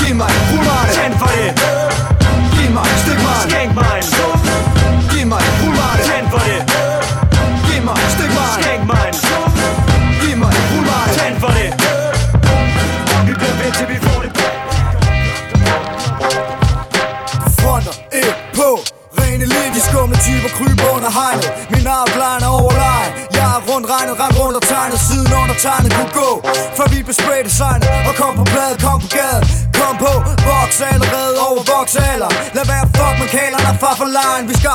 Giv 0.00 0.14
mig, 0.14 0.32
rul 0.50 0.64
mig. 0.68 0.84
Tænd 0.96 1.14
for 1.20 1.30
det. 1.36 1.50
Giv 2.54 2.70
mig, 2.76 2.86
stik 3.02 3.20
mig. 3.26 3.38
Skænk 3.48 3.74
mig 3.74 3.97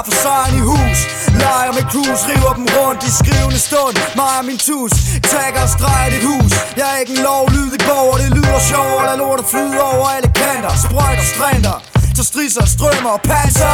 skal 0.03 0.13
for 0.13 0.21
sejren 0.21 0.55
i 0.55 0.63
hus. 0.71 0.99
Leger 1.41 1.73
med 1.77 1.85
cruise, 1.91 2.23
river 2.29 2.53
dem 2.59 2.67
rundt 2.77 3.03
i 3.03 3.11
skrivende 3.21 3.59
stund. 3.67 3.95
Mig 4.15 4.35
og 4.39 4.45
min 4.45 4.57
tus, 4.57 4.93
tagger 5.31 5.61
og 5.67 5.69
streger 5.75 6.09
dit 6.15 6.23
hus. 6.31 6.51
Jeg 6.77 6.87
er 6.93 6.97
ikke 7.03 7.13
en 7.17 7.23
lovlydig 7.29 7.79
borger, 7.87 8.17
det 8.17 8.29
lyder 8.37 8.59
sjovt 8.71 9.03
Lad 9.07 9.17
lortet 9.17 9.45
flyde 9.51 9.81
over 9.91 10.07
alle 10.15 10.29
kanter 10.39 10.73
Sprøjter, 10.85 11.25
strænder 11.33 11.77
så 12.17 12.23
strisser, 12.23 12.65
strømmer 12.65 13.09
og 13.17 13.21
passer. 13.21 13.73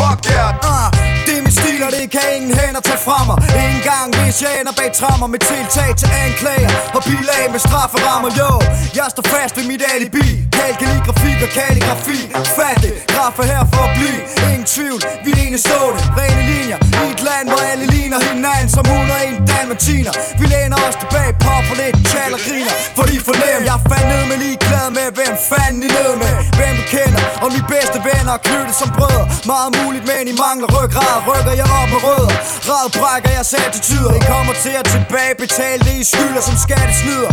Fuck 0.00 0.20
yeah, 0.30 0.50
uh, 0.70 0.86
det 1.26 1.34
er 1.38 1.42
min 1.46 1.54
stil, 1.60 1.80
og 1.86 1.90
det 1.96 2.10
kan 2.14 2.26
ingen 2.36 2.52
hænder 2.58 2.80
tage 2.88 3.00
fra 3.06 3.18
mig. 3.28 3.36
Ingen 3.62 3.82
gang, 3.90 4.08
hvis 4.18 4.36
jeg 4.44 4.52
ender 4.60 4.74
bag 4.78 4.90
trammer 5.00 5.26
Med 5.34 5.40
tiltag 5.50 5.90
til 6.00 6.08
anklager 6.24 6.70
og 6.96 7.02
bilag 7.08 7.44
med 7.54 7.60
strafferammer 7.66 8.30
Jo, 8.40 8.50
jeg 8.98 9.06
står 9.14 9.24
fast 9.32 9.56
ved 9.56 9.64
mit 9.70 9.82
alibi. 9.94 10.26
Kald 10.56 10.76
kalligrafi 10.82 11.32
og 11.46 11.50
kalligrafi. 11.58 12.18
Fat 12.56 12.78
det, 12.84 12.94
kaffe 13.24 13.44
her 13.52 13.64
for 13.72 13.82
at 13.88 13.92
blive. 13.98 14.20
Ingen 14.50 14.66
tvivl, 14.76 15.00
vi 15.24 15.30
er 15.34 15.38
ene 15.44 15.58
stående 15.66 16.00
Rene 16.18 16.42
linjer, 16.52 16.78
i 17.04 17.06
et 17.14 17.22
land, 17.28 17.46
hvor 17.50 17.62
alle 17.70 17.86
ligner 17.94 18.20
hinanden 18.28 18.68
Som 18.76 18.84
101 18.84 19.48
dalmatiner 19.50 20.14
Vi 20.40 20.44
læner 20.54 20.78
os 20.86 20.96
tilbage, 21.02 21.32
popper 21.44 21.76
lidt, 21.80 21.96
taler 22.14 22.38
griner. 22.46 22.74
For 22.96 23.04
de 23.10 23.16
fornem, 23.28 23.60
jeg 23.70 23.78
fandt 23.90 24.06
ned 24.12 24.22
med 24.30 24.38
ligeglad 24.44 24.88
med 24.98 25.08
Hvem 25.18 25.34
fanden 25.50 25.80
I 25.86 25.88
ned 25.98 26.12
med, 26.22 26.32
hvem 26.58 26.74
du 26.80 26.84
kender? 26.96 27.22
Og 27.42 27.48
mine 27.54 27.68
bedste 27.74 27.98
venner 28.08 28.34
knyttet 28.46 28.76
som 28.82 28.88
brødre. 28.98 29.24
Meget 29.52 29.70
muligt, 29.78 30.04
men 30.10 30.24
I 30.32 30.34
mangler 30.44 30.68
ryggrad. 30.76 31.18
Rykker 31.30 31.54
jeg 31.60 31.68
op 31.80 31.88
med 31.94 32.00
rødder? 32.06 32.36
Rad 32.68 32.88
brækker 32.98 33.32
jeg 33.38 33.44
tyder 33.88 34.12
I 34.20 34.22
kommer 34.32 34.54
til 34.64 34.74
at 34.80 34.86
tilbage 34.94 35.34
betale 35.44 35.80
det 35.86 35.94
I 36.02 36.04
skylder 36.12 36.42
som 36.48 36.56
skattesnyder 36.66 37.30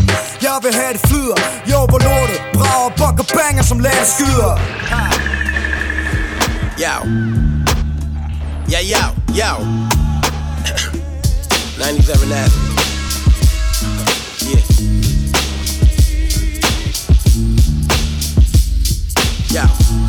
Jeg 0.48 0.56
vil 0.64 0.74
have 0.80 0.92
det 0.96 1.02
flyder. 1.10 1.38
Jo, 1.72 1.80
hvor 1.92 2.02
lortet. 2.08 2.40
Brager, 2.58 2.92
bukker, 3.00 3.26
banger 3.36 3.64
som 3.72 3.78
lade 3.86 4.06
skyder. 4.16 4.54
Yo. 6.78 7.04
Ja, 8.68 8.82
yo, 8.82 9.14
yo. 9.34 9.58
97 11.78 12.32
Avenue. 12.32 12.72
Yeah. 19.52 19.54
Yo 19.54 20.01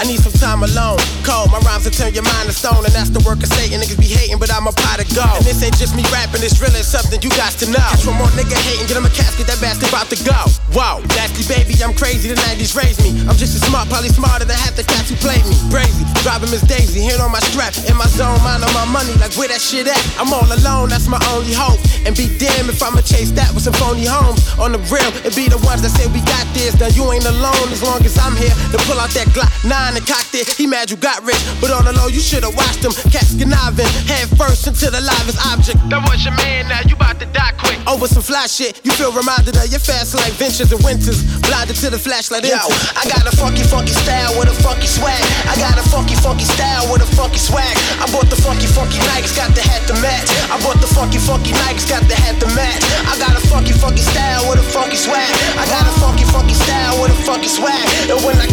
I 0.00 0.08
need 0.08 0.24
some 0.24 0.32
time 0.32 0.64
alone. 0.64 0.96
Cold, 1.28 1.52
my 1.52 1.60
rhymes 1.60 1.84
will 1.84 1.92
turn 1.92 2.16
your 2.16 2.24
mind 2.24 2.48
to 2.48 2.56
stone, 2.56 2.88
and 2.88 2.94
that's 2.96 3.12
the 3.12 3.20
work 3.20 3.44
of 3.44 3.52
Satan. 3.52 3.84
Niggas 3.84 4.00
be 4.00 4.08
hating, 4.08 4.40
but 4.40 4.48
I'm 4.48 4.64
a 4.64 4.72
pot 4.72 4.96
of 4.96 5.04
gold. 5.12 5.36
And 5.36 5.44
this 5.44 5.60
ain't 5.60 5.76
just 5.76 5.92
me 5.92 6.00
rapping, 6.08 6.40
it's 6.40 6.56
really 6.56 6.80
something 6.80 7.20
you 7.20 7.28
got 7.36 7.52
to 7.60 7.68
know. 7.68 7.84
Catch 7.92 8.08
one 8.08 8.16
more 8.16 8.32
nigga 8.32 8.56
hating, 8.64 8.88
get 8.88 8.96
him 8.96 9.04
a 9.04 9.12
casket, 9.12 9.44
that 9.52 9.60
bastard 9.60 9.92
about 9.92 10.08
to 10.08 10.16
go. 10.24 10.40
Whoa, 10.72 11.04
nasty 11.20 11.44
baby, 11.44 11.76
I'm 11.84 11.92
crazy, 11.92 12.32
the 12.32 12.40
90s 12.48 12.72
raised 12.72 13.04
me. 13.04 13.12
I'm 13.28 13.36
just 13.36 13.52
as 13.52 13.60
smart, 13.68 13.92
probably 13.92 14.08
smarter 14.08 14.48
than 14.48 14.56
half 14.56 14.72
the 14.72 14.88
cats 14.88 15.12
who 15.12 15.20
played 15.20 15.44
me. 15.44 15.52
Brazy, 15.68 16.08
driving 16.24 16.48
Miss 16.48 16.64
Daisy, 16.64 17.04
hand 17.04 17.20
on 17.20 17.28
my 17.28 17.44
strap, 17.52 17.76
in 17.84 17.92
my 18.00 18.08
zone, 18.08 18.40
mind 18.40 18.64
on 18.64 18.72
my 18.72 18.88
money, 18.88 19.12
like 19.20 19.36
where 19.36 19.52
that 19.52 19.60
shit 19.60 19.84
at? 19.84 20.00
I'm 20.16 20.32
all 20.32 20.48
alone, 20.48 20.88
that's 20.88 21.12
my 21.12 21.20
only 21.36 21.52
hope. 21.52 21.76
And 22.08 22.16
be 22.16 22.32
damn 22.40 22.72
if 22.72 22.80
I'ma 22.80 23.04
chase 23.04 23.36
that 23.36 23.52
with 23.52 23.68
some 23.68 23.76
phony 23.76 24.08
homes. 24.08 24.40
On 24.56 24.72
the 24.72 24.80
real, 24.88 25.12
it 25.28 25.36
be 25.36 25.52
the 25.52 25.60
ones 25.68 25.84
that 25.84 25.92
say 25.92 26.08
we 26.08 26.24
got 26.24 26.48
this. 26.56 26.72
Now 26.80 26.88
you 26.88 27.04
ain't 27.12 27.28
alone 27.28 27.68
as 27.68 27.84
long 27.84 28.00
as 28.00 28.16
I'm 28.16 28.32
here 28.32 28.56
to 28.72 28.78
pull 28.88 28.96
out 28.96 29.12
that 29.12 29.28
Glock 29.36 29.52
9 29.68 29.89
it. 29.96 30.46
He 30.56 30.66
mad 30.66 30.90
you 30.90 30.96
got 30.96 31.22
rich, 31.24 31.40
but 31.60 31.70
on 31.70 31.84
the 31.84 31.92
low, 31.92 32.06
you 32.06 32.20
should've 32.20 32.54
watched 32.54 32.84
him. 32.84 32.92
Cats 33.10 33.34
conniving, 33.34 33.88
head 34.06 34.28
first 34.38 34.66
into 34.66 34.90
the 34.90 35.00
livest 35.00 35.38
object. 35.50 35.78
That 35.90 36.02
was 36.06 36.22
your 36.24 36.34
man, 36.36 36.68
now 36.68 36.80
you 36.86 36.94
about 36.94 37.18
to 37.20 37.26
die 37.32 37.52
quick. 37.58 37.78
Oh, 37.86 37.94
Over 37.96 38.06
some 38.06 38.22
fly 38.22 38.46
shit, 38.46 38.80
you 38.84 38.92
feel 38.92 39.12
reminded 39.12 39.56
of 39.56 39.66
your 39.68 39.80
fast 39.80 40.14
like 40.14 40.32
ventures 40.38 40.70
and 40.72 40.82
winters. 40.84 41.24
Blinded 41.42 41.76
to 41.82 41.90
the 41.90 41.98
flashlight. 41.98 42.44
Yo, 42.44 42.60
I 42.96 43.04
got 43.08 43.26
a 43.26 43.34
funky, 43.34 43.62
funky 43.64 43.92
style 43.92 44.36
with 44.38 44.48
a 44.48 44.56
funky 44.62 44.86
swag. 44.86 45.20
I 45.48 45.56
got 45.58 45.76
a 45.76 45.84
funky, 45.90 46.14
funky 46.16 46.44
style 46.44 46.86
with 46.92 47.02
a 47.02 47.10
funky 47.16 47.38
swag. 47.40 47.74
I 47.98 48.06
bought 48.12 48.30
the 48.30 48.38
funky, 48.38 48.66
funky 48.70 48.98
Nikes, 49.12 49.34
got 49.34 49.52
the 49.54 49.62
hat 49.62 49.84
to 49.90 49.94
match. 50.00 50.28
I 50.52 50.56
bought 50.62 50.80
the 50.80 50.88
funky, 50.88 51.18
funky 51.18 51.52
Nikes, 51.66 51.88
got 51.88 52.06
the 52.06 52.14
hat 52.14 52.38
to 52.40 52.48
match. 52.54 52.82
I 53.08 53.18
got 53.18 53.34
a 53.36 53.42
funky, 53.48 53.72
funky 53.72 54.02
style 54.02 54.48
with 54.48 54.60
a 54.60 54.66
funky 54.70 54.96
swag. 54.96 55.28
I 55.58 55.66
got 55.66 55.84
a 55.84 55.94
funky, 56.00 56.24
funky 56.24 56.54
style 56.54 57.00
with 57.02 57.12
a 57.12 57.20
funky 57.26 57.48
swag. 57.48 57.84
And 58.08 58.20
when 58.24 58.36
I 58.38 58.46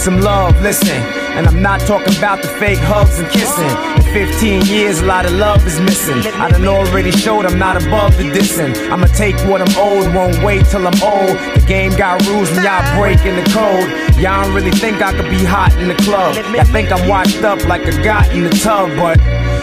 some 0.00 0.20
love, 0.22 0.58
listen. 0.62 0.96
And 1.36 1.46
I'm 1.46 1.60
not 1.60 1.80
talking 1.82 2.16
about 2.16 2.40
the 2.40 2.48
fake 2.48 2.78
hugs 2.78 3.18
and 3.18 3.28
kissing. 3.30 3.68
In 3.96 4.28
15 4.30 4.64
years, 4.64 5.00
a 5.00 5.04
lot 5.04 5.26
of 5.26 5.32
love 5.32 5.66
is 5.66 5.78
missing. 5.78 6.16
I 6.40 6.48
done 6.48 6.66
already 6.66 7.10
showed 7.12 7.44
I'm 7.44 7.58
not 7.58 7.76
above 7.76 8.16
the 8.16 8.24
dissing. 8.24 8.74
I'ma 8.90 9.06
take 9.08 9.36
what 9.46 9.60
I'm 9.60 9.68
owed, 9.76 10.14
won't 10.14 10.42
wait 10.42 10.64
till 10.66 10.86
I'm 10.86 10.96
old. 11.02 11.36
The 11.54 11.64
game 11.68 11.94
got 11.96 12.26
rules 12.26 12.50
and 12.50 12.64
y'all 12.64 12.98
breaking 12.98 13.36
the 13.36 13.44
code. 13.52 14.16
Y'all 14.16 14.42
don't 14.42 14.54
really 14.54 14.70
think 14.70 15.02
I 15.02 15.12
could 15.12 15.28
be 15.28 15.44
hot 15.44 15.76
in 15.76 15.88
the 15.88 15.96
club. 15.96 16.34
Y'all 16.54 16.64
think 16.64 16.90
I'm 16.90 17.06
washed 17.06 17.42
up 17.42 17.62
like 17.66 17.84
a 17.84 18.02
got 18.02 18.32
in 18.32 18.44
the 18.44 18.50
tub, 18.50 18.88
but 18.96 19.20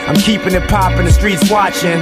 I'm 0.08 0.18
keeping 0.18 0.54
it 0.54 0.68
poppin', 0.70 1.06
the 1.06 1.12
streets 1.12 1.50
watching. 1.50 2.00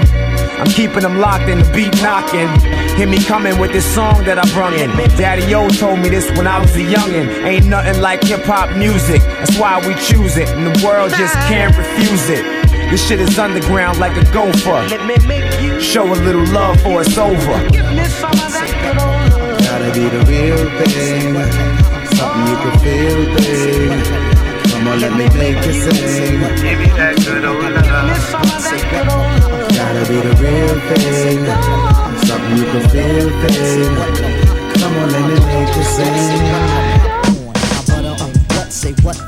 I'm 0.59 0.67
keeping 0.67 1.01
them 1.01 1.19
locked 1.19 1.47
in 1.47 1.59
the 1.59 1.71
beat 1.71 1.95
knocking. 2.01 2.51
Hear 2.95 3.07
me 3.07 3.21
coming 3.21 3.59
with 3.59 3.73
this 3.73 3.85
song 3.93 4.23
that 4.23 4.39
I 4.39 4.47
brung 4.53 4.73
in. 4.73 4.89
Daddy 5.19 5.53
O 5.53 5.67
told 5.67 5.99
me 5.99 6.07
this 6.07 6.31
when 6.37 6.47
I 6.47 6.59
was 6.59 6.73
a 6.77 6.79
youngin'. 6.79 7.27
Ain't 7.43 7.65
nothing 7.67 8.01
like 8.01 8.23
hip 8.23 8.43
hop 8.43 8.71
music. 8.77 9.21
That's 9.21 9.57
why 9.59 9.85
we 9.85 9.95
choose 9.95 10.37
it, 10.37 10.47
and 10.47 10.65
the 10.65 10.85
world 10.85 11.11
just 11.11 11.33
can't 11.51 11.75
refuse 11.75 12.29
it. 12.29 12.43
This 12.89 13.05
shit 13.05 13.19
is 13.19 13.37
underground 13.37 13.99
like 13.99 14.15
a 14.15 14.23
gopher. 14.31 14.87
Show 15.81 16.07
a 16.07 16.15
little 16.23 16.45
love 16.55 16.79
for 16.81 17.01
it's 17.01 17.17
over. 17.17 17.59
Gotta 19.67 19.91
be 19.91 20.07
the 20.07 20.23
real 20.31 20.63
thing. 20.79 21.35
Something 22.15 22.47
you 22.47 22.55
can 22.63 22.79
feel, 22.79 23.27
babe. 23.35 23.91
Come 24.71 24.87
on, 24.87 25.01
let 25.01 25.11
me 25.11 25.27
make 25.35 25.59
you 25.67 25.73
sing. 25.83 26.39
Give 26.63 26.79
me 26.79 26.87
that 26.95 27.19
good 27.25 27.43
old 27.43 27.59
love. 27.59 28.07
Gotta 29.75 30.03
be 30.07 30.15
the 30.15 30.31
real 30.39 30.79
thing. 30.95 31.94
You 32.45 32.63
can 32.63 32.89
feel, 32.89 33.29
babe. 33.41 33.95
Come 34.77 34.95
on, 34.97 35.09
let 35.09 35.23
me 35.29 35.35
make 35.45 35.75
you 35.75 35.83
sing. 35.83 36.15
Say 38.69 38.93
what 39.03 39.24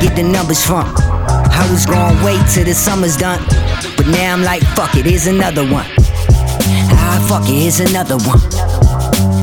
get 0.00 0.14
the 0.16 0.22
numbers 0.22 0.64
from? 0.64 0.86
I 0.96 1.66
was 1.70 1.86
gonna 1.86 2.24
wait 2.24 2.40
till 2.48 2.64
the 2.64 2.74
summer's 2.74 3.16
done, 3.16 3.44
but 3.96 4.06
now 4.06 4.32
I'm 4.32 4.42
like, 4.42 4.62
fuck 4.74 4.94
it, 4.96 5.04
here's 5.04 5.26
another 5.26 5.62
one. 5.62 5.86
Ah, 6.90 7.24
fuck 7.28 7.48
it, 7.48 7.62
here's 7.62 7.80
another 7.80 8.16
one. 8.18 8.40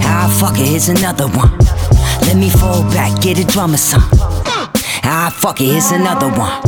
Ah, 0.04 0.28
fuck 0.40 0.60
it, 0.60 0.68
here's 0.68 0.90
another 0.90 1.28
one. 1.28 1.52
Let 2.22 2.38
me 2.38 2.50
fall 2.50 2.84
back, 2.92 3.22
get 3.22 3.40
a 3.40 3.46
drummer 3.46 3.78
some. 3.78 4.04
Ah, 5.04 5.36
fuck 5.36 5.62
it, 5.62 5.66
here's 5.66 5.92
another 5.92 6.30
one. 6.30 6.62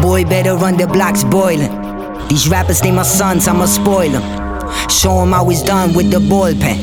Boy, 0.00 0.24
better 0.24 0.56
run 0.56 0.76
the 0.76 0.86
blocks 0.86 1.24
boiling. 1.24 1.85
These 2.28 2.48
rappers, 2.48 2.80
they 2.80 2.90
my 2.90 3.02
sons, 3.02 3.46
I'ma 3.46 3.66
spoil 3.66 4.10
them. 4.10 4.22
Show 4.88 5.22
'em 5.22 5.32
how 5.32 5.48
it's 5.50 5.62
done 5.62 5.94
with 5.94 6.10
the 6.10 6.20
ball 6.20 6.52
pen. 6.54 6.78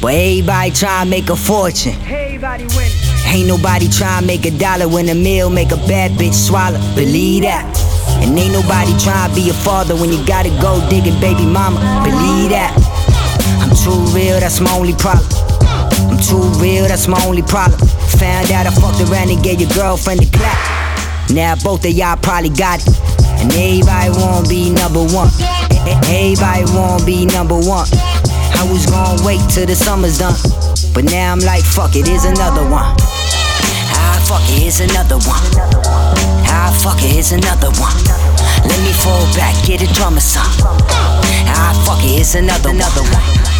But 0.00 0.14
everybody 0.14 0.70
try 0.70 1.04
to 1.04 1.10
make 1.10 1.28
a 1.28 1.36
fortune. 1.36 1.94
Ain't 2.10 3.46
nobody 3.46 3.88
try 3.88 4.20
to 4.20 4.26
make 4.26 4.46
a 4.46 4.50
dollar 4.50 4.88
when 4.88 5.08
a 5.08 5.14
meal 5.14 5.50
make 5.50 5.72
a 5.72 5.76
bad 5.76 6.12
bitch 6.12 6.34
swallow. 6.34 6.80
Believe 6.94 7.42
that. 7.42 7.66
And 8.22 8.38
ain't 8.38 8.52
nobody 8.52 8.96
try 8.98 9.28
to 9.28 9.34
be 9.34 9.50
a 9.50 9.52
father 9.52 9.94
when 9.94 10.10
you 10.10 10.24
gotta 10.24 10.50
go 10.60 10.80
digging 10.88 11.20
baby 11.20 11.44
mama. 11.44 11.78
Believe 12.04 12.50
that. 12.50 12.72
I'm 13.60 13.74
too 13.76 14.00
real, 14.16 14.40
that's 14.40 14.60
my 14.60 14.72
only 14.72 14.94
problem. 14.94 15.28
I'm 16.10 16.18
too 16.18 16.42
real, 16.62 16.88
that's 16.88 17.06
my 17.06 17.22
only 17.26 17.42
problem. 17.42 17.78
Found 18.18 18.50
out 18.50 18.66
I 18.66 18.70
fucked 18.70 19.00
around 19.02 19.28
and 19.30 19.42
gave 19.42 19.60
your 19.60 19.70
girlfriend 19.70 20.22
a 20.22 20.26
clap. 20.26 21.30
Now 21.30 21.54
both 21.56 21.84
of 21.84 21.92
y'all 21.92 22.16
probably 22.16 22.50
got 22.50 22.80
it. 22.80 22.94
And 23.40 23.52
everybody 23.52 24.10
wanna 24.10 24.48
be 24.48 24.70
number 24.70 25.04
one. 25.14 25.30
Everybody 25.86 26.64
wanna 26.74 27.04
be 27.04 27.26
number 27.26 27.54
one. 27.54 27.86
I 28.58 28.66
was 28.70 28.86
gonna 28.86 29.22
wait 29.24 29.40
till 29.48 29.66
the 29.66 29.74
summer's 29.74 30.18
done. 30.18 30.34
But 30.92 31.04
now 31.04 31.32
I'm 31.32 31.40
like, 31.40 31.64
fuck 31.64 31.94
it, 31.94 32.06
here's 32.06 32.24
another 32.24 32.62
one. 32.68 32.96
Ah, 33.94 34.18
fuck 34.26 34.42
it, 34.50 34.62
here's 34.62 34.80
another 34.80 35.18
one. 35.22 35.42
Ah, 36.50 36.74
fuck 36.82 36.98
it, 37.02 37.12
here's 37.12 37.32
another 37.32 37.70
one. 37.78 37.94
Let 38.66 38.80
me 38.82 38.92
fall 38.92 39.22
back, 39.34 39.54
get 39.64 39.82
a 39.82 39.92
drummer 39.94 40.20
some. 40.20 40.42
Ah, 41.46 41.72
fuck 41.86 42.02
it, 42.04 42.16
here's 42.16 42.34
another, 42.34 42.70
another 42.70 43.02
one. 43.02 43.57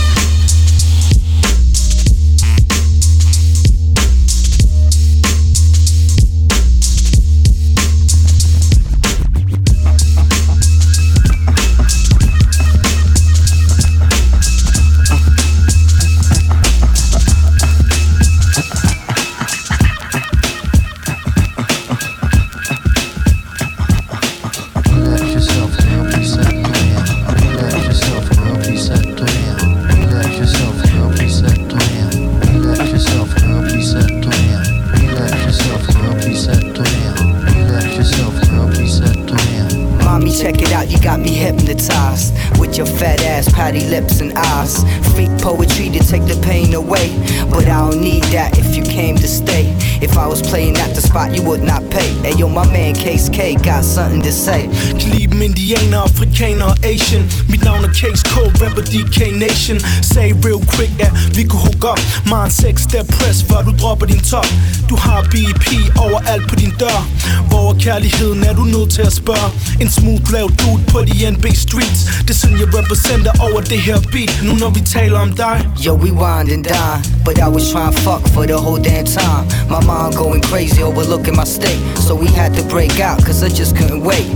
DK 58.93 59.19
Nation. 59.47 59.79
Say 60.03 60.33
real 60.47 60.61
quick, 60.73 60.91
ja, 60.99 61.11
vi 61.35 61.43
kunne 61.45 61.61
hook 61.61 61.85
up 61.93 62.01
Mig 62.27 62.45
en 62.45 62.51
sex 62.51 62.83
step 62.83 63.07
press, 63.17 63.45
før 63.49 63.63
du 63.63 63.73
dropper 63.81 64.07
din 64.07 64.21
top. 64.21 64.47
Du 64.89 64.97
har 64.97 65.23
BEP 65.23 65.67
overalt 65.99 66.49
på 66.49 66.55
din 66.55 66.73
dør. 66.81 67.01
Hvor 67.49 67.71
er 67.71 67.79
kærligheden, 67.79 68.45
er 68.45 68.55
du 68.55 68.65
nødt 68.65 68.91
til 68.91 69.03
at 69.03 69.13
spørge? 69.13 69.49
En 69.81 69.91
smooth 69.91 70.33
lav 70.33 70.51
dude 70.59 70.83
på 70.93 70.99
de 71.01 71.31
NB 71.31 71.47
streets. 71.55 72.01
Det 72.27 72.31
er 72.31 72.35
sådan 72.35 72.59
jeg 72.59 72.69
repræsenter 72.79 73.33
over 73.41 73.61
det 73.61 73.79
her 73.79 73.99
beat. 74.13 74.33
Nu 74.45 74.53
når 74.55 74.71
vi 74.71 74.81
taler 74.81 75.19
om 75.19 75.33
dig. 75.33 75.69
Yo, 75.87 75.93
we 75.95 76.11
wind 76.13 76.49
and 76.55 76.65
dine, 76.65 77.01
but 77.25 77.37
I 77.39 77.49
was 77.57 77.65
trying 77.73 77.93
to 77.95 78.01
fuck 78.07 78.23
for 78.35 78.45
the 78.51 78.59
whole 78.65 78.81
damn 78.89 79.07
time. 79.07 79.45
My 79.75 79.81
mind 79.91 80.13
going 80.23 80.43
crazy, 80.51 80.81
overlooking 80.83 81.37
my 81.37 81.49
state. 81.59 81.83
So 82.07 82.13
we 82.23 82.29
had 82.41 82.51
to 82.59 82.63
break 82.75 82.95
out, 83.09 83.19
cause 83.27 83.39
I 83.47 83.51
just 83.61 83.73
couldn't 83.79 84.03
wait. 84.11 84.29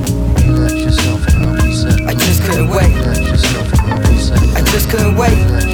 Yourself 0.85 1.21
and 1.29 1.37
help 1.45 1.63
reset 1.65 1.97
the 1.99 2.11
I 2.11 2.15
just 2.15 2.41
couldn't 2.47 2.71
wait. 2.77 3.62
Just 4.73 4.89
couldn't 4.89 5.17
wait. 5.17 5.72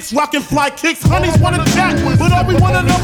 dicks, 0.00 0.12
rocking 0.12 0.40
fly 0.40 0.70
kicks. 0.70 1.02
Honeys 1.02 1.36
wanna 1.38 1.64
jack, 1.66 1.94
but 2.18 2.32
all 2.32 2.46
we 2.46 2.54
wanna 2.56 2.82
know 2.82 2.99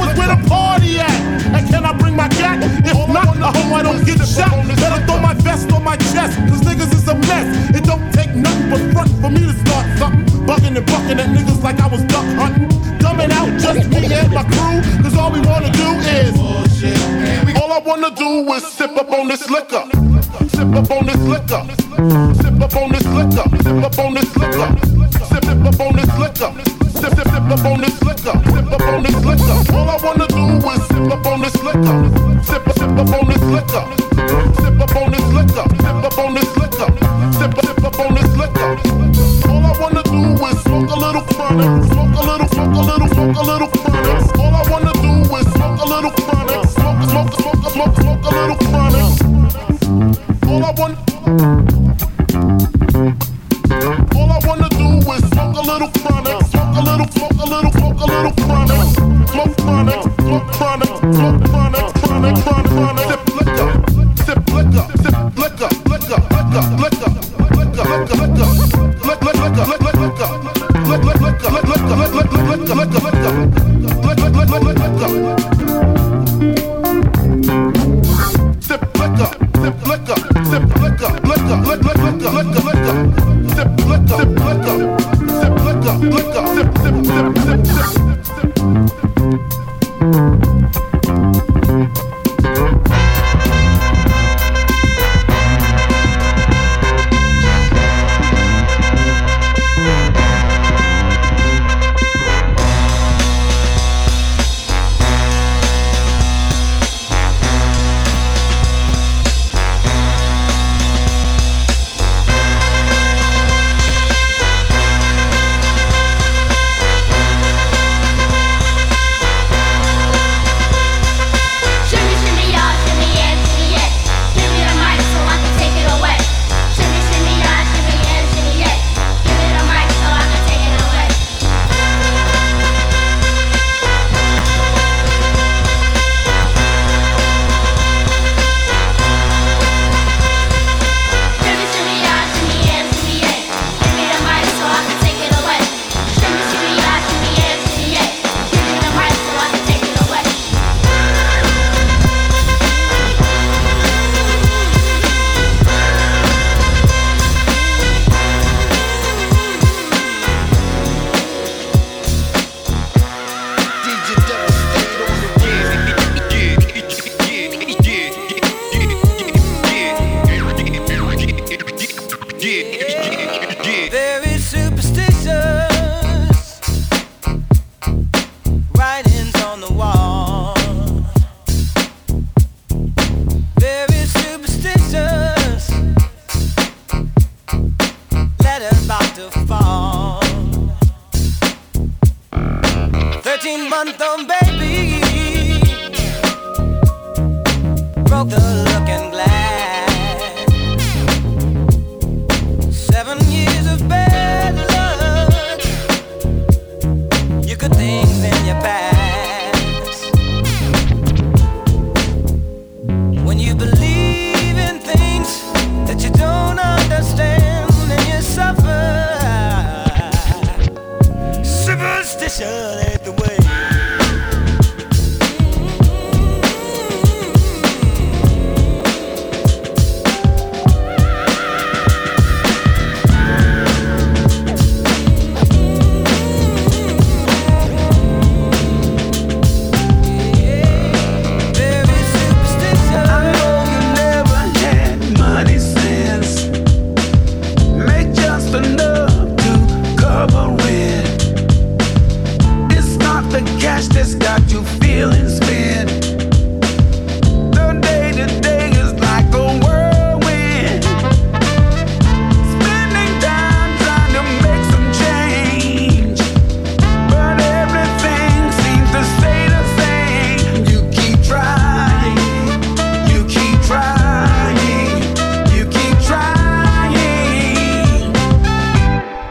on 36.18 36.34
this 36.34 36.56
liquor. 36.56 36.90
Sip 37.32 37.75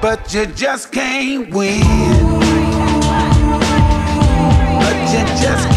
but 0.05 0.31
you 0.35 0.45
just 0.45 0.91
can't 0.91 1.49
win. 1.51 1.81
But 4.79 4.97
you 5.11 5.25
just 5.41 5.74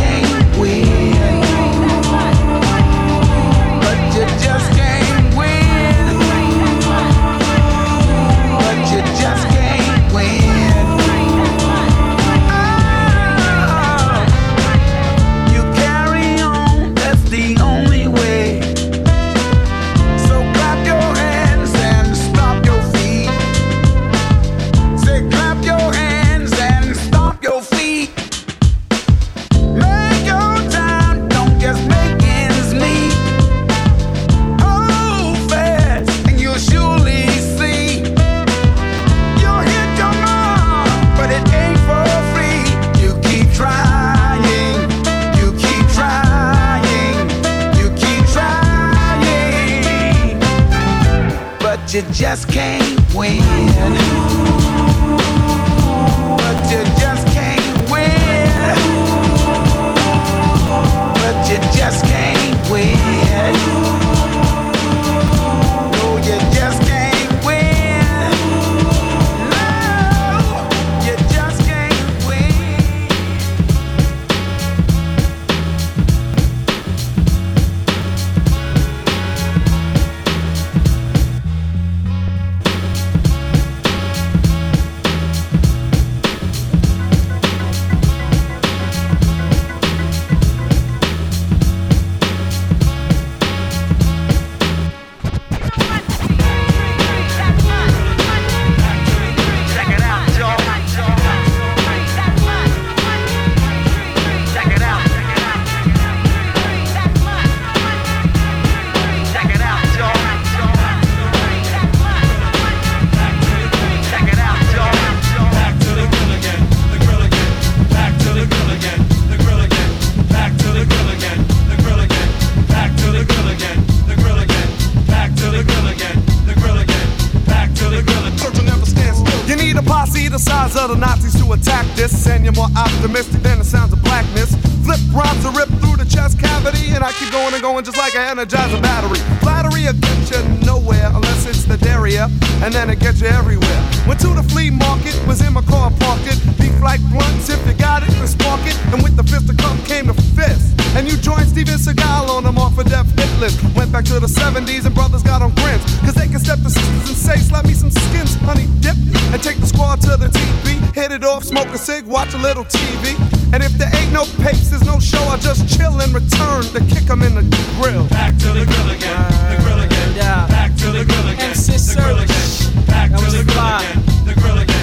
Went 153.76 153.92
back 153.92 154.04
to 154.06 154.20
the 154.20 154.26
70s 154.26 154.86
and 154.86 154.94
brothers 154.94 155.22
got 155.22 155.42
on 155.42 155.54
grins. 155.54 155.82
Cause 156.00 156.14
they 156.14 156.28
can 156.28 156.40
step 156.40 156.58
the 156.60 156.70
sisters 156.70 157.08
and 157.08 157.16
say, 157.16 157.36
slap 157.36 157.64
me 157.64 157.72
some 157.74 157.90
skins, 157.90 158.34
honey 158.46 158.66
dip. 158.80 158.96
And 159.32 159.42
take 159.42 159.58
the 159.58 159.66
squad 159.66 160.00
to 160.02 160.16
the 160.16 160.28
TV. 160.28 160.78
Hit 160.94 161.12
it 161.12 161.24
off, 161.24 161.44
smoke 161.44 161.68
a 161.68 161.78
cig, 161.78 162.06
watch 162.06 162.34
a 162.34 162.38
little 162.38 162.64
TV. 162.64 163.14
And 163.52 163.62
if 163.62 163.72
there 163.72 163.90
ain't 163.96 164.12
no 164.12 164.24
pace, 164.44 164.70
there's 164.70 164.84
no 164.84 164.98
show, 164.98 165.22
I 165.28 165.36
just 165.38 165.68
chill 165.76 166.00
and 166.00 166.12
return 166.12 166.62
to 166.74 166.80
kick 166.92 167.08
'em 167.10 167.22
in 167.22 167.34
the 167.34 167.44
grill. 167.80 168.04
Back 168.08 168.36
to 168.38 168.52
the 168.52 168.64
grill 168.64 168.90
again, 168.90 169.24
the 169.50 169.62
grill 169.62 169.80
again. 169.80 170.16
Yeah. 170.16 170.46
Back 170.48 170.76
to 170.76 170.92
the 170.92 171.04
grill 171.04 171.28
again, 171.28 171.50
MC 171.50 171.72
the 171.72 172.00
grill 172.00 172.18
again. 172.18 172.86
Back 172.86 173.10
to 173.10 173.24
the 173.30 173.44
grill 173.44 173.64
again, 173.76 174.02
the 174.26 174.34
grill 174.34 174.58
again. 174.58 174.77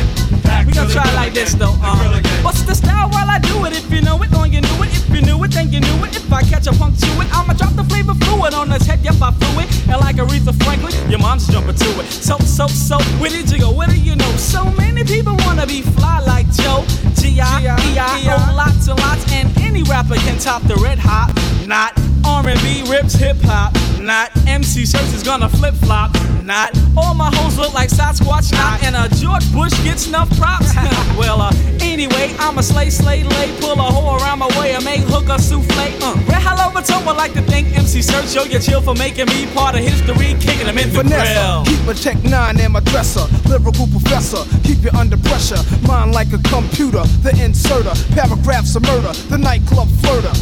Gonna 0.86 1.02
try 1.02 1.16
like 1.16 1.34
this 1.34 1.56
though. 1.56 1.74
Uh, 1.82 2.22
what's 2.44 2.62
the 2.62 2.76
style 2.76 3.10
while 3.10 3.28
I 3.28 3.40
do 3.40 3.66
it? 3.66 3.74
If 3.74 3.92
you 3.92 4.02
know 4.02 4.22
it, 4.22 4.30
then 4.30 4.54
you 4.54 4.62
knew 4.62 4.84
it. 4.84 4.90
If 4.94 5.10
you 5.10 5.22
knew 5.22 5.44
it, 5.44 5.52
then 5.52 5.72
you 5.72 5.80
knew 5.80 6.06
it. 6.06 6.16
If 6.16 6.32
I 6.32 6.44
catch 6.44 6.68
a 6.68 6.74
punk 6.74 7.00
to 7.00 7.08
it, 7.22 7.28
I'ma 7.34 7.54
drop 7.54 7.74
the 7.74 7.84
flavor 7.86 8.14
fluid 8.14 8.54
on 8.54 8.70
this 8.70 8.86
head. 8.86 9.00
Yep, 9.02 9.16
I 9.20 9.32
flew 9.32 9.64
it. 9.64 9.70
And 9.90 10.00
like 10.02 10.18
Aretha 10.18 10.54
Franklin, 10.64 10.94
your 11.10 11.20
mom's 11.20 11.48
jumping 11.48 11.76
to 11.76 11.90
it. 12.02 12.06
So, 12.06 12.38
so, 12.38 12.68
so, 12.68 13.00
where 13.20 13.32
did 13.32 13.50
you 13.50 13.60
go? 13.60 13.72
Where 13.72 13.88
do 13.88 14.00
you 14.00 14.16
know? 14.16 14.32
So 14.38 14.70
many 14.72 15.04
people 15.04 15.36
wanna 15.40 15.66
be 15.66 15.82
fly 15.82 16.20
like 16.20 16.46
Joe. 16.52 16.86
G-I-E-I, 17.18 18.22
oh, 18.30 18.54
lots 18.56 18.88
and 18.88 19.00
lots. 19.00 19.26
And 19.32 19.50
any 19.58 19.82
rapper 19.84 20.16
can 20.16 20.38
top 20.38 20.62
the 20.64 20.76
red 20.76 21.00
hot. 21.00 21.34
Not 21.66 21.98
R&B 22.24 22.86
rips 22.92 23.16
hip 23.16 23.38
hop. 23.42 23.74
Not 24.00 24.30
MC 24.46 24.84
Serch 24.84 25.16
is 25.16 25.24
gonna 25.24 25.50
flip 25.50 25.74
flop. 25.74 26.14
Not 26.46 26.78
all 26.96 27.16
my 27.16 27.34
hoes 27.34 27.58
look 27.58 27.74
like 27.74 27.90
Sasquatch. 27.90 28.52
Not 28.52 28.84
and 28.84 28.96
a 28.96 29.10
George 29.16 29.52
Bush 29.52 29.74
gets 29.84 30.08
enough 30.08 30.30
props. 30.38 30.75
well, 31.18 31.42
uh, 31.42 31.52
anyway, 31.82 32.36
I'm 32.40 32.58
a 32.58 32.64
slay, 32.64 32.90
slay, 32.90 33.24
lay, 33.24 33.60
pull 33.60 33.74
a 33.74 33.82
hoe 33.82 34.18
around 34.18 34.40
my 34.40 34.48
way 34.60 34.74
and 34.74 34.84
make 34.84 35.02
hooker 35.02 35.40
souffle. 35.40 35.76
Uh, 36.04 36.16
Red 36.28 36.42
Hot 36.42 36.58
Lover 36.58 36.86
Tone 36.86 37.06
like 37.16 37.34
to 37.34 37.42
thank 37.42 37.76
MC 37.78 38.00
Serch. 38.00 38.36
Yo, 38.36 38.44
you 38.44 38.60
chill 38.60 38.82
for 38.82 38.96
making 38.96 39.28
me 39.28 39.48
part 39.54 39.76
of 39.76 39.82
history, 39.82 40.36
kicking 40.40 40.68
them 40.68 40.78
in 40.78 40.90
the 40.90 41.04
Vanessa, 41.04 41.64
grill. 41.64 41.66
keep 41.66 41.88
a 41.88 41.94
tech 41.94 42.24
nine 42.24 42.60
in 42.60 42.72
my 42.72 42.82
dresser. 42.82 43.26
Lyrical 43.48 43.88
professor, 43.88 44.44
keep 44.64 44.84
you 44.84 44.92
under 44.98 45.18
pressure. 45.18 45.62
Mind 45.88 46.12
like 46.12 46.34
a 46.34 46.40
computer, 46.50 47.04
the 47.24 47.32
inserter. 47.44 47.96
Paragraphs 48.14 48.76
of 48.76 48.84
murder, 48.84 49.14
the 49.30 49.38
nightclub 49.38 49.88
flirter. 50.04 50.34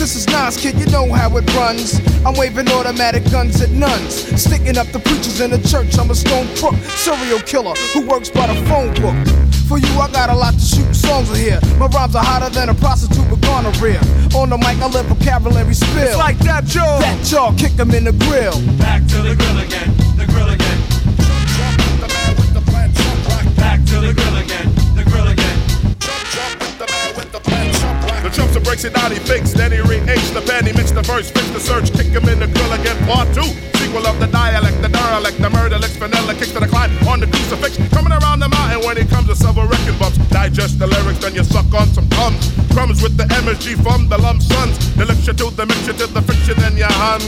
This 0.00 0.16
is 0.16 0.26
Nas, 0.28 0.56
kid, 0.56 0.78
you 0.80 0.86
know 0.86 1.12
how 1.12 1.36
it 1.36 1.54
runs. 1.54 2.00
I'm 2.24 2.34
waving 2.34 2.68
automatic 2.68 3.30
guns 3.30 3.60
at 3.60 3.70
nuns. 3.70 4.14
Sticking 4.40 4.78
up 4.78 4.86
the 4.88 4.98
preachers 4.98 5.40
in 5.40 5.50
the 5.50 5.58
church. 5.68 5.98
I'm 5.98 6.10
a 6.10 6.14
stone 6.14 6.46
crook, 6.56 6.74
serial 6.96 7.40
killer 7.40 7.74
who 7.92 8.06
works 8.06 8.30
by 8.30 8.46
the 8.46 8.54
phone 8.66 8.94
book. 8.94 9.49
For 9.70 9.78
you, 9.78 10.00
I 10.02 10.10
got 10.10 10.30
a 10.30 10.34
lot 10.34 10.54
to 10.54 10.58
shoot 10.58 10.92
songs 10.92 11.30
in 11.30 11.36
here. 11.36 11.60
My 11.78 11.86
rhymes 11.86 12.16
are 12.16 12.24
hotter 12.24 12.50
than 12.50 12.70
a 12.70 12.74
prostitute 12.74 13.30
with 13.30 13.40
gonorrhea. 13.40 14.02
On 14.34 14.50
the 14.50 14.58
mic, 14.58 14.82
I 14.82 14.90
let 14.90 15.06
vocabulary 15.06 15.74
spill. 15.74 16.02
It's 16.02 16.16
like 16.16 16.38
that, 16.38 16.64
Joe. 16.64 16.98
That 16.98 17.24
jaw, 17.24 17.54
kick 17.54 17.78
'em 17.78 17.94
in 17.94 18.02
the 18.02 18.10
grill. 18.26 18.58
Back 18.82 19.06
to 19.14 19.22
the 19.22 19.36
grill 19.36 19.58
again, 19.62 19.94
the 20.18 20.26
grill 20.26 20.48
again. 20.48 20.78
Back 23.54 23.78
to 23.86 24.00
the 24.02 24.12
grill 24.12 24.36
again, 24.42 24.74
the 24.96 25.04
grill 25.06 25.28
again. 25.28 25.58
The 28.24 28.30
jumps 28.34 28.56
and 28.56 28.64
breaks 28.64 28.82
it 28.82 28.94
down, 28.94 29.12
he 29.12 29.20
fakes, 29.20 29.52
then 29.52 29.70
he 29.70 29.78
re-H 29.82 30.32
the 30.34 30.42
pen, 30.42 30.66
he 30.66 30.72
mix 30.72 30.90
the 30.90 31.02
verse, 31.02 31.30
fix 31.30 31.46
the 31.50 31.60
search, 31.60 31.92
kick 31.92 32.08
him 32.08 32.28
in 32.28 32.40
the 32.40 32.48
grill 32.48 32.72
again, 32.72 32.98
part 33.06 33.32
two. 33.32 33.46
Sequel 33.90 34.06
of 34.06 34.20
the 34.20 34.28
dialect, 34.28 34.80
the 34.82 34.88
derelict, 34.88 35.42
the 35.42 35.50
murder, 35.50 35.76
licks, 35.76 35.96
vanilla, 35.96 36.32
kicks 36.34 36.52
to 36.52 36.60
the 36.60 36.68
climb 36.68 36.92
on 37.08 37.18
the 37.18 37.26
crucifix. 37.26 37.74
Coming 37.90 38.12
around 38.12 38.38
the 38.38 38.48
mountain 38.48 38.86
when 38.86 38.96
he 38.96 39.04
comes 39.04 39.26
to 39.26 39.34
several 39.34 39.66
wrecking 39.66 39.98
bumps. 39.98 40.16
Digest 40.30 40.78
the 40.78 40.86
lyrics, 40.86 41.18
then 41.18 41.34
you 41.34 41.42
suck 41.42 41.66
on 41.74 41.88
some 41.88 42.08
crumbs. 42.10 42.54
Crumbs 42.70 43.02
with 43.02 43.16
the 43.16 43.24
MSG 43.42 43.82
from 43.82 44.08
the 44.08 44.16
lump 44.16 44.42
sons. 44.42 44.78
The 44.94 45.06
lecture 45.06 45.34
to 45.34 45.50
the 45.50 45.66
mixture 45.66 45.92
to 45.94 46.06
the 46.06 46.22
friction, 46.22 46.54
then 46.62 46.76
you 46.76 46.86
hum 46.86 47.18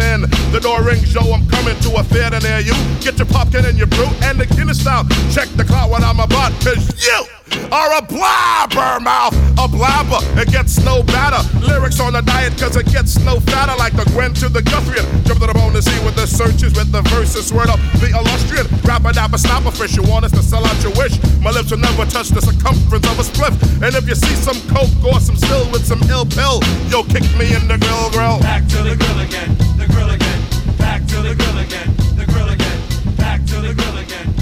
in. 0.00 0.30
The 0.54 0.60
door 0.62 0.86
rings, 0.86 1.12
yo, 1.12 1.34
I'm 1.34 1.48
coming 1.48 1.74
to 1.82 1.98
a 1.98 2.04
theater 2.04 2.38
near 2.38 2.60
you. 2.62 2.78
Get 3.02 3.18
your 3.18 3.26
popcorn 3.26 3.66
and 3.66 3.76
your 3.76 3.90
brew 3.90 4.06
and 4.22 4.38
the 4.38 4.46
Guinness 4.46 4.84
down. 4.84 5.10
Check 5.34 5.50
the 5.58 5.64
clock 5.64 5.90
when 5.90 6.04
I'm 6.04 6.20
about, 6.20 6.54
cause 6.62 6.78
you 6.94 7.26
are 7.74 7.98
a 7.98 8.02
blabber 8.02 9.00
mouth, 9.00 9.34
a 9.58 9.66
blabber. 9.68 10.22
It 10.40 10.48
gets 10.48 10.78
no 10.84 11.02
better. 11.02 11.42
Lyrics 11.60 12.00
on 12.00 12.12
the 12.14 12.22
diet, 12.22 12.56
cause 12.58 12.76
it 12.76 12.86
gets 12.86 13.18
no 13.20 13.40
fatter. 13.40 13.76
Like 13.76 13.94
the 13.96 14.04
Gwen 14.14 14.32
to 14.34 14.48
the 14.48 14.62
Guthrie. 14.62 15.02
Jump 15.24 15.40
to 15.40 15.46
the 15.46 15.54
bone 15.54 15.72
to 15.72 15.82
see 15.82 15.98
what 16.04 16.14
the 16.16 16.26
search 16.26 16.62
is 16.62 16.74
with 16.74 16.92
the 16.92 17.02
verses. 17.10 17.52
Word 17.52 17.68
up, 17.68 17.80
the 17.98 18.14
illustrious 18.14 18.70
rapper 18.84 19.12
dapper 19.12 19.36
a 19.36 19.72
fish. 19.72 19.96
You 19.96 20.02
want 20.04 20.24
us 20.24 20.32
to 20.32 20.42
sell 20.42 20.64
out 20.64 20.78
your 20.82 20.92
wish? 20.94 21.18
My 21.40 21.50
lips 21.50 21.70
will 21.70 21.82
never 21.82 22.06
touch 22.06 22.28
the 22.30 22.40
circumference 22.40 23.06
of 23.10 23.18
a 23.18 23.24
spliff. 23.26 23.54
And 23.82 23.94
if 23.94 24.08
you 24.08 24.14
see 24.14 24.34
some 24.38 24.58
coke 24.70 24.92
or 25.04 25.20
some 25.20 25.36
still 25.36 25.70
with 25.70 25.84
some 25.84 26.02
ill 26.08 26.26
pill, 26.26 26.62
yo, 26.88 27.02
kick 27.04 27.26
me 27.34 27.54
in 27.54 27.68
the 27.68 27.78
grill 27.78 28.10
grill. 28.10 28.38
Back 28.40 28.66
to 28.68 28.82
the 28.82 28.96
grill 28.96 29.20
again, 29.20 29.56
the 29.76 29.86
grill 29.90 30.10
again. 30.10 30.40
Back 30.78 31.06
to 31.10 31.22
the 31.22 31.34
grill 31.34 31.58
again, 31.58 31.90
the 32.16 32.24
grill 32.26 32.48
again. 32.48 32.78
Back 33.16 33.44
to 33.46 33.60
the 33.60 33.74
grill 33.74 33.98
again. 33.98 34.33